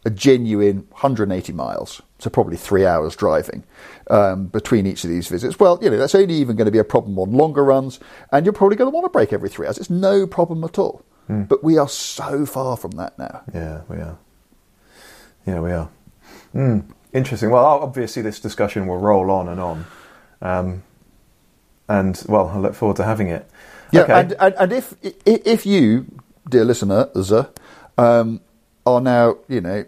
[0.05, 3.65] a genuine 180 miles, so probably three hours driving
[4.09, 5.59] um, between each of these visits.
[5.59, 8.01] Well, you know, that's only even going to be a problem on longer runs,
[8.33, 9.79] and you're probably going to want to break every three hours.
[9.79, 11.05] It's no problem at all.
[11.47, 13.43] But we are so far from that now.
[13.55, 14.19] Yeah, we are.
[15.47, 15.89] Yeah, we are.
[16.55, 17.51] Mm, interesting.
[17.51, 19.85] Well, obviously, this discussion will roll on and on.
[20.43, 20.83] Um,
[21.89, 23.49] and, well, I look forward to having it.
[23.93, 24.13] Yeah, Okay.
[24.21, 26.07] and, and, and if if you,
[26.49, 27.09] dear listener,
[27.99, 28.41] um,
[28.87, 29.85] are now you know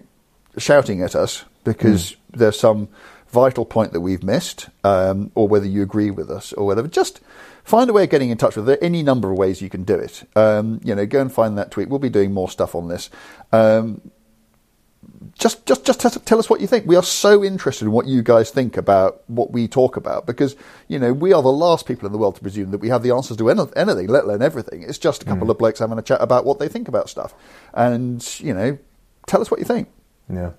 [0.58, 2.88] shouting at us because there's some
[3.28, 7.20] vital point that we've missed, um, or whether you agree with us or whatever, just
[7.64, 8.66] find a way of getting in touch with us.
[8.66, 10.24] There are any number of ways you can do it.
[10.36, 11.88] Um, you know, go and find that tweet.
[11.88, 13.08] We'll be doing more stuff on this.
[13.52, 14.00] Um,
[15.38, 16.86] just just just tell us what you think.
[16.86, 20.56] We are so interested in what you guys think about what we talk about because
[20.88, 23.02] you know we are the last people in the world to presume that we have
[23.02, 24.82] the answers to any- anything, let alone everything.
[24.82, 27.34] It's just a couple of blokes having a chat about what they think about stuff,
[27.74, 28.78] and you know,
[29.26, 29.88] tell us what you think.
[30.32, 30.52] Yeah,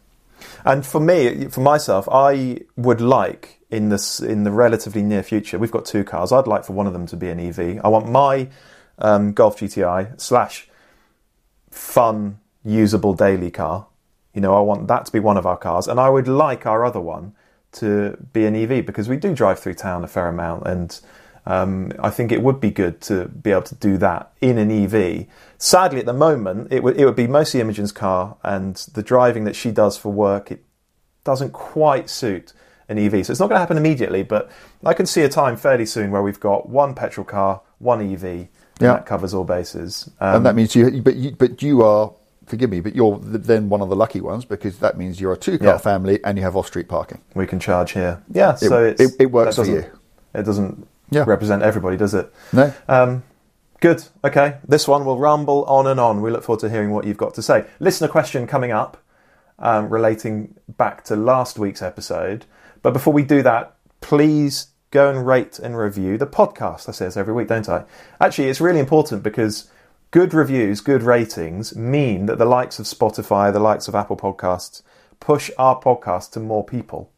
[0.65, 5.57] and for me, for myself, I would like in this in the relatively near future.
[5.57, 6.31] We've got two cars.
[6.31, 7.81] I'd like for one of them to be an EV.
[7.83, 8.49] I want my
[8.99, 10.67] um, Golf GTI slash
[11.71, 13.87] fun, usable daily car.
[14.33, 16.65] You know, I want that to be one of our cars, and I would like
[16.65, 17.33] our other one
[17.73, 20.99] to be an EV because we do drive through town a fair amount, and
[21.45, 24.71] um, I think it would be good to be able to do that in an
[24.71, 25.27] EV.
[25.57, 29.43] Sadly, at the moment, it would it would be mostly Imogen's car, and the driving
[29.43, 30.63] that she does for work it
[31.23, 32.53] doesn't quite suit
[32.89, 33.25] an EV.
[33.25, 34.51] So it's not going to happen immediately, but
[34.83, 38.23] I can see a time fairly soon where we've got one petrol car, one EV,
[38.23, 38.47] and
[38.79, 38.93] Yeah.
[38.93, 40.09] that covers all bases.
[40.19, 42.11] Um, and that means you, but you, but you are.
[42.45, 45.33] Forgive me, but you're th- then one of the lucky ones because that means you're
[45.33, 45.77] a two-car Yeah.
[45.77, 47.21] family and you have off-street parking.
[47.35, 48.21] we can charge here.
[48.31, 49.85] Yeah, so It- it's, it- it works for you.
[50.35, 51.23] It doesn't Yeah.
[51.25, 52.31] represent everybody, does it?
[52.51, 52.73] No.
[52.89, 53.23] Um,
[53.79, 54.03] good.
[54.25, 54.57] Okay.
[54.67, 56.21] This one will ramble on and on.
[56.21, 57.65] We look forward to hearing what you've got to say.
[57.79, 58.97] Listener question coming up
[59.59, 62.45] um, relating back to last week's episode.
[62.81, 66.89] But before we do that, please go and rate and review the podcast.
[66.89, 67.83] I say this every week, don't I?
[68.19, 69.69] Actually, it's really important because
[70.13, 74.83] good reviews, good ratings mean that the likes of Spotify, the likes of Apple Podcasts
[75.19, 77.09] push our podcast to more people.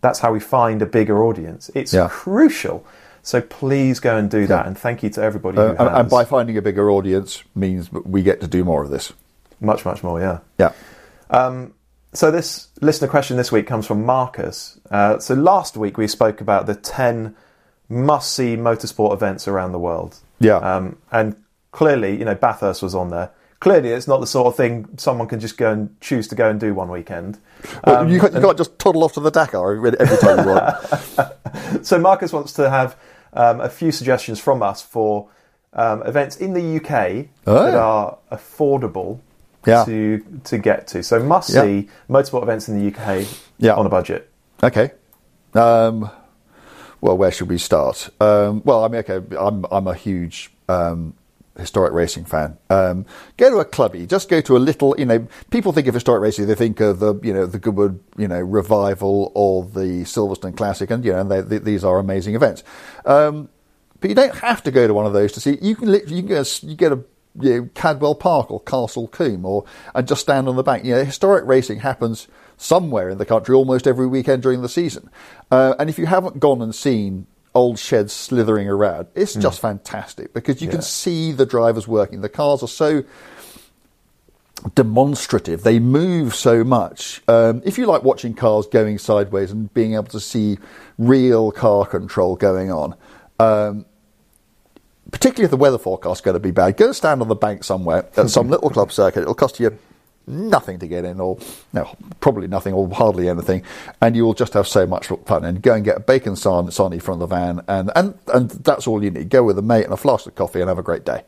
[0.00, 1.70] That's how we find a bigger audience.
[1.74, 2.08] It's Yeah.
[2.10, 2.82] crucial.
[3.22, 4.66] So please go and do that.
[4.66, 7.92] And thank you to everybody who Uh, and, and by finding a bigger audience means
[7.92, 9.12] we get to do more of this.
[9.60, 10.38] much, much more, yeah.
[10.58, 10.72] Yeah.
[12.12, 14.78] So this listener question this week comes from Marcus.
[14.90, 17.34] Uh, so last week we spoke about the 10
[17.88, 20.16] must-see motorsport events around the world.
[20.38, 20.56] Yeah.
[20.56, 21.34] Um, and
[21.74, 23.30] clearly, you know, Bathurst was on there.
[23.60, 26.48] Clearly, it's not the sort of thing someone can just go and choose to go
[26.48, 27.38] and do one weekend.
[27.84, 30.52] Well, Um, you, can't, you can't just toddle off to the Dakar every, time you
[30.54, 31.82] want.
[31.86, 32.96] So Marcus wants to have
[33.32, 35.28] um, a few suggestions from us for
[35.72, 37.64] um, events in the UK Oh.
[37.64, 39.20] that are affordable
[39.66, 39.84] Yeah.
[39.84, 41.02] to to get to.
[41.02, 43.26] So must see motorsport events in the UK
[43.58, 43.74] Yeah.
[43.74, 44.30] on a budget.
[44.62, 44.92] Okay.
[45.54, 46.10] Um,
[47.00, 48.08] well, where should we start?
[48.20, 51.14] Um, well, I mean, okay, I'm I'm a huge um,
[51.58, 52.58] historic racing fan.
[52.70, 54.06] Um, go to a clubby.
[54.06, 54.94] Just go to a little.
[54.98, 56.46] You know, people think of historic racing.
[56.46, 60.90] They think of the you know the Goodwood you know revival or the Silverstone Classic,
[60.90, 62.64] and you know they, th these are amazing events.
[63.04, 63.48] Um,
[64.00, 65.58] but you don't have to go to one of those to see.
[65.62, 67.04] You can lit- you can get a, you get a
[67.40, 70.84] you know, Cadwell Park or Castle Combe or and just stand on the bank.
[70.84, 75.10] You know, historic racing happens somewhere in the country almost every weekend during the season.
[75.50, 80.32] Uh, and if you haven't gone and seen old sheds slithering around, it's just fantastic
[80.32, 82.20] because you can see the drivers working.
[82.20, 83.04] The cars are so
[84.74, 85.62] demonstrative.
[85.62, 87.22] They move so much.
[87.28, 90.58] Um, if you like watching cars going sideways and being able to see
[90.98, 92.94] real car control going on,
[93.38, 93.84] um,
[95.10, 98.06] particularly if the weather forecast's going to be bad, go stand on the bank somewhere
[98.16, 99.22] at some little club circuit.
[99.22, 99.78] It'll cost you
[100.26, 101.38] nothing to get in, or
[101.72, 103.62] no, probably nothing, or hardly anything,
[104.00, 105.44] and you will just have so much fun.
[105.44, 108.86] And go and get a bacon sarn, sarnie from the van, and, and and that's
[108.86, 109.28] all you need.
[109.30, 111.22] Go with a mate and a flask of coffee, and have a great day.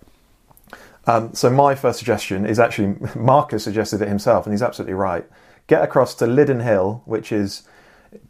[1.06, 5.24] Um, so my first suggestion is actually Marcus suggested it himself, and he's absolutely right.
[5.68, 7.62] Get across to Lydden Hill, which is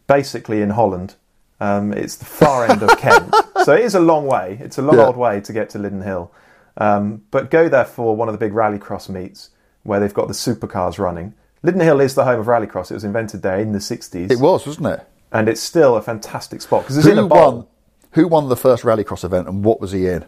[0.07, 1.15] basically in Holland.
[1.61, 4.59] Um, it's the far end of Kent, so it is a long way.
[4.61, 5.07] It's a long Yeah.
[5.07, 6.31] old way to get to Lydden Hill.
[6.79, 9.49] Um, but go there for one of the big rallycross meets
[9.87, 11.35] where they've got the supercars running.
[11.63, 12.91] Lydden Hill is the home of rallycross.
[12.91, 14.31] It was invented there in the 60s.
[14.31, 15.07] It was, wasn't it?
[15.33, 17.53] And it's still a fantastic spot because it's in a Who bowl.
[17.53, 17.67] won?
[18.13, 20.25] Who won the first rallycross event, and what was he in?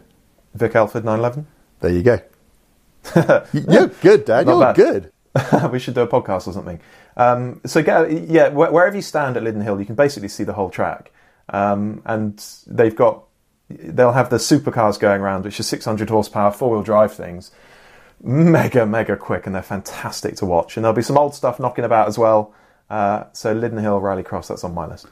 [0.53, 1.47] Vic Elford 911.
[1.79, 2.19] There you go.
[3.53, 4.45] You're good, Dad.
[4.45, 5.11] Not You're bad.
[5.63, 5.71] good.
[5.71, 6.79] we should do a podcast or something.
[7.17, 10.43] Um, so get yeah, wh- wherever you stand at Lydden Hill, you can basically see
[10.43, 11.11] the whole track,
[11.49, 13.23] um, and they've got
[13.69, 17.51] they'll have the supercars going around, which are 600 horsepower four wheel drive things,
[18.21, 20.77] mega mega quick, and they're fantastic to watch.
[20.77, 22.53] And there'll be some old stuff knocking about as well.
[22.89, 25.05] Uh, so Lydden Hill Rallycross, that's on my list.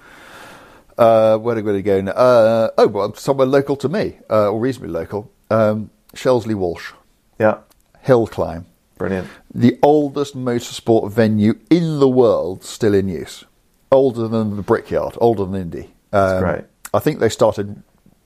[0.97, 2.11] Uh, where are we going go?
[2.11, 5.31] Uh, oh, well, somewhere local to me, uh, or reasonably local.
[5.51, 6.91] Um, Shelsley Walsh
[7.39, 7.59] Yeah,
[8.01, 8.65] Hill Climb,
[8.97, 9.27] brilliant.
[9.53, 13.45] the oldest motorsport venue in the world still in use.
[13.91, 15.93] Older than the Brickyard, older than Indy.
[16.11, 16.65] Um, great.
[16.93, 17.83] I think they started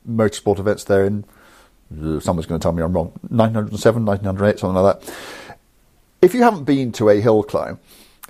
[0.09, 1.25] motorsport events there in,
[2.21, 5.13] someone's going to tell me I'm wrong, 1907, 1908, something like that.
[6.21, 7.79] If you haven't been to a hill climb,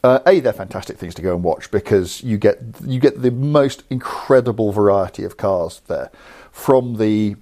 [0.04, 3.32] uh, a they're fantastic things to go and watch because you get you get the
[3.32, 6.10] most incredible variety of cars there,
[6.52, 7.36] from the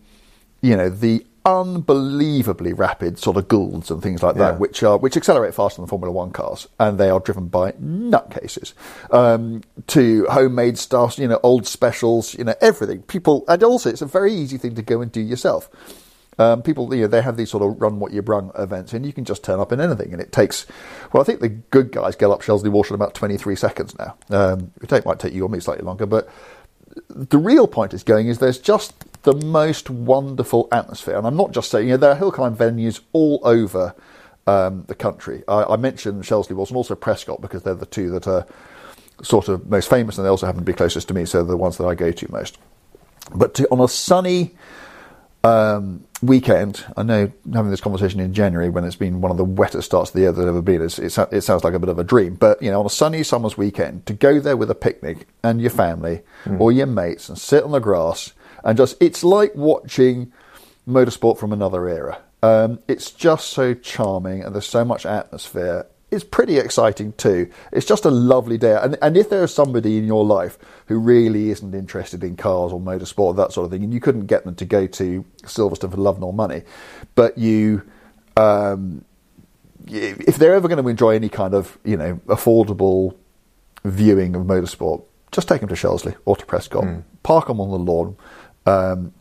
[0.61, 4.57] you know the unbelievably rapid sort of Goulds and things like that, Yeah.
[4.57, 8.73] which are which accelerate faster than Formula One cars, and they are driven by nutcases.
[9.11, 13.03] Um, to homemade stuff, you know, old specials, you know, everything.
[13.03, 15.69] People, and also it's a very easy thing to go and do yourself.
[16.39, 19.05] Um, people, you know, they have these sort of run what you brung events, and
[19.05, 20.65] you can just turn up in anything, and it takes.
[21.11, 23.93] Well, I think the good guys get up Shelsley Walsh in about twenty three seconds
[23.99, 24.15] now.
[24.29, 26.29] Um, it might take you or me slightly longer, but
[27.09, 31.51] the real point is going is there's just the most wonderful atmosphere, and I'm not
[31.51, 33.93] just saying you know there are hill climb venues all over
[34.47, 35.43] um, the country.
[35.45, 38.47] I, I mentioned Shelsley Walsh and also Prescott because they're the two that are
[39.21, 41.51] sort of most famous, and they also happen to be closest to me, so they're
[41.51, 42.57] the ones that I go to most.
[43.35, 44.55] But to, on a sunny
[45.43, 49.45] um, weekend, I know having this conversation in January when it's been one of the
[49.45, 51.89] wettest starts of the year that ever been, it's, it's, it sounds like a bit
[51.89, 52.35] of a dream.
[52.35, 55.61] But you know, on a sunny summer's weekend, to go there with a picnic and
[55.61, 56.21] your family
[56.59, 58.33] or your mates and sit on the grass
[58.63, 60.31] and just, it's like watching
[60.87, 62.19] motorsport from another era.
[62.41, 65.85] Um, it's just so charming and there's so much atmosphere.
[66.11, 67.49] It's pretty exciting too.
[67.71, 68.77] It's just a lovely day.
[68.81, 70.57] And, and if there is somebody in your life
[70.87, 74.25] who really isn't interested in cars or motorsport, that sort of thing, and you couldn't
[74.25, 76.63] get them to go to Silverstone for love nor money,
[77.13, 77.83] but you,
[78.37, 79.05] um,
[79.87, 83.15] if they're ever going to enjoy any kind of, you know, affordable
[83.83, 86.85] viewing of motorsport, just take them to Shelsley or to Prescott,
[87.21, 88.17] park them on the lawn,
[88.65, 89.13] um,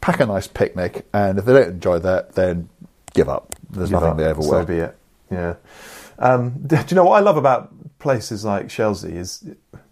[0.00, 2.68] pack a nice picnic, and if they don't enjoy that, then
[3.14, 3.54] give up.
[3.68, 4.16] There's Give nothing up.
[4.16, 4.48] they ever will.
[4.48, 4.96] so be it.
[5.30, 5.54] Yeah.
[6.18, 9.44] Um, do you know what I love about places like Shelsley is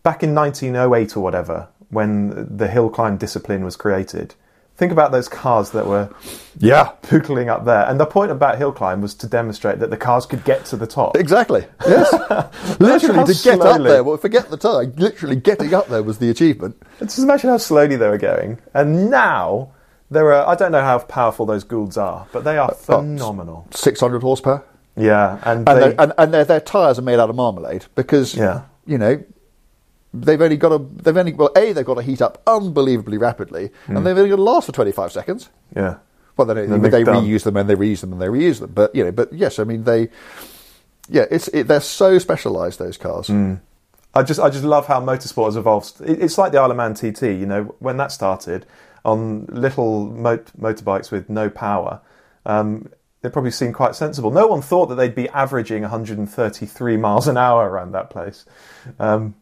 [0.02, 4.34] back in 1908 or whatever, when the hill climb discipline was created.
[4.76, 6.08] Think about those cars that were
[6.56, 9.96] Yeah, pookling up there, and the point about hill climb was to demonstrate that the
[9.96, 11.16] cars could get to the top.
[11.16, 11.64] exactly.
[11.86, 12.12] Yes,
[12.78, 14.04] literally to get up there.
[14.04, 14.92] Well, forget the time.
[14.96, 16.80] Literally getting up there was the achievement.
[17.00, 19.72] Just imagine how slowly they were going, and now
[20.12, 20.46] there are.
[20.46, 23.66] I don't know how powerful those Goulds are, but they are phenomenal.
[23.72, 24.64] Six hundred horsepower.
[24.98, 28.34] Yeah, and, and, they, and, and their, their tyres are made out of marmalade because
[28.34, 28.62] Yeah.
[28.86, 29.22] you know
[30.14, 33.70] they've only got to they've only well a they've got to heat up unbelievably rapidly
[33.86, 35.96] and they've only got to last for 25 seconds yeah.
[36.36, 38.94] well they, Then they reuse them and they reuse them and they reuse them but
[38.94, 40.08] you know but yes i mean they
[41.10, 43.30] yeah it's it, they're so specialized those cars
[44.14, 46.00] I just I just love how motorsport has evolved.
[46.00, 47.22] It- It's like the Isle of Man TT.
[47.24, 48.64] You know, when that started
[49.04, 52.00] on little mot- motorbikes with no power,
[52.46, 52.88] um,
[53.20, 54.30] they probably seemed quite sensible.
[54.30, 58.44] No one thought that they'd be averaging 133 miles an hour around that place.
[58.98, 59.34] Um,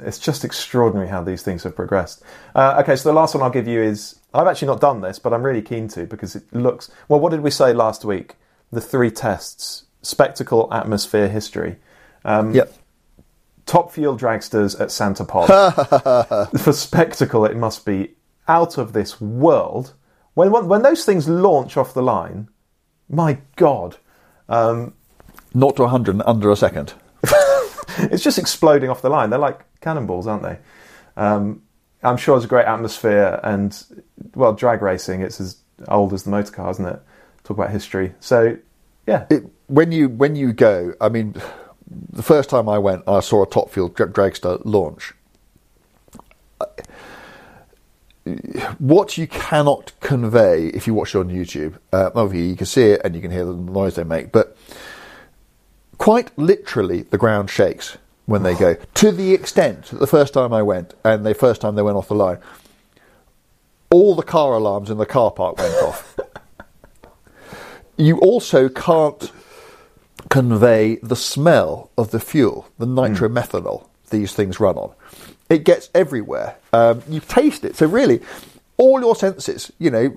[0.00, 2.22] it's just extraordinary how these things have progressed.
[2.54, 5.18] Uh, okay, so the last one I'll give you is I've actually not done this,
[5.18, 7.20] but I'm really keen to because it looks well.
[7.20, 8.36] What did we say last week?
[8.70, 11.76] The three tests: spectacle, atmosphere, history.
[12.24, 12.72] Um, yep
[13.68, 15.48] Top Fuel Dragsters at Santa Pod.
[16.60, 18.14] For spectacle, it must be
[18.48, 19.92] out of this world.
[20.32, 22.48] When, when when those things launch off the line,
[23.08, 23.96] my God,
[24.48, 24.94] um,
[25.54, 26.94] not to 100 in under a second
[27.98, 29.30] it's just exploding off the line.
[29.30, 30.58] They're like cannonballs, aren't they?
[31.16, 31.62] Um,
[32.02, 33.82] I'm sure it's a great atmosphere, and
[34.34, 35.22] well, drag racing.
[35.22, 35.56] It's as
[35.88, 37.00] old as the motor car, isn't it?
[37.44, 38.14] Talk about history.
[38.20, 38.56] So,
[39.06, 41.34] yeah, it, when you when you go, I mean,
[42.10, 45.12] the first time I went, I saw a Top Fuel dragster launch.
[48.78, 52.90] What you cannot convey if you watch it on YouTube, uh, obviously you can see
[52.90, 54.56] it and you can hear the noise they make, but
[55.98, 58.74] quite literally the ground shakes when they go.
[58.94, 61.96] To the extent that the first time I went, and the first time they went
[61.96, 62.38] off the line,
[63.90, 66.18] all the car alarms in the car park went off.
[68.00, 69.32] You also can't
[70.28, 74.92] convey the smell of the fuel, the nitromethanol these things run on.
[75.48, 76.56] It gets everywhere.
[76.72, 77.76] Um, you taste it.
[77.76, 78.20] So really,
[78.76, 80.16] all your senses, you know,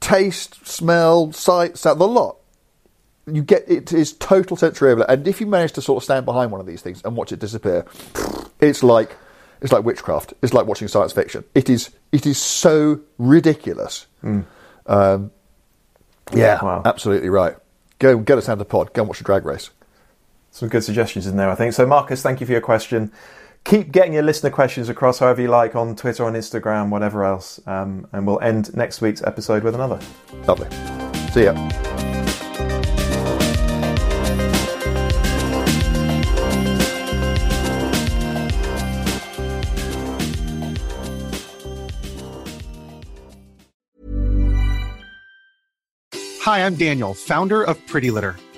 [0.00, 2.36] taste, smell, sight, sound, the lot,
[3.26, 5.10] you get it is total sensory overload.
[5.10, 7.32] And if you manage to sort of stand behind one of these things and watch
[7.32, 7.84] it disappear,
[8.60, 9.16] it's like
[9.60, 10.34] it's like witchcraft.
[10.42, 11.42] It's like watching science fiction.
[11.54, 14.06] It is it is so ridiculous.
[14.86, 15.30] Um,
[16.32, 16.82] yeah, Wow.
[16.84, 17.56] absolutely right.
[17.98, 18.92] Go get us down the pod.
[18.92, 19.70] Go and watch a drag race.
[20.50, 21.72] Some good suggestions in there, I think.
[21.72, 23.10] So, Marcus, thank you for your question.
[23.64, 27.58] Keep getting your listener questions across however you like on Twitter, on Instagram, whatever else.
[27.66, 29.98] Um, and we'll end next week's episode with another.
[30.46, 30.68] Lovely.
[31.32, 31.54] See ya.
[46.42, 48.36] Hi, I'm Daniel, founder of PrettyLitter.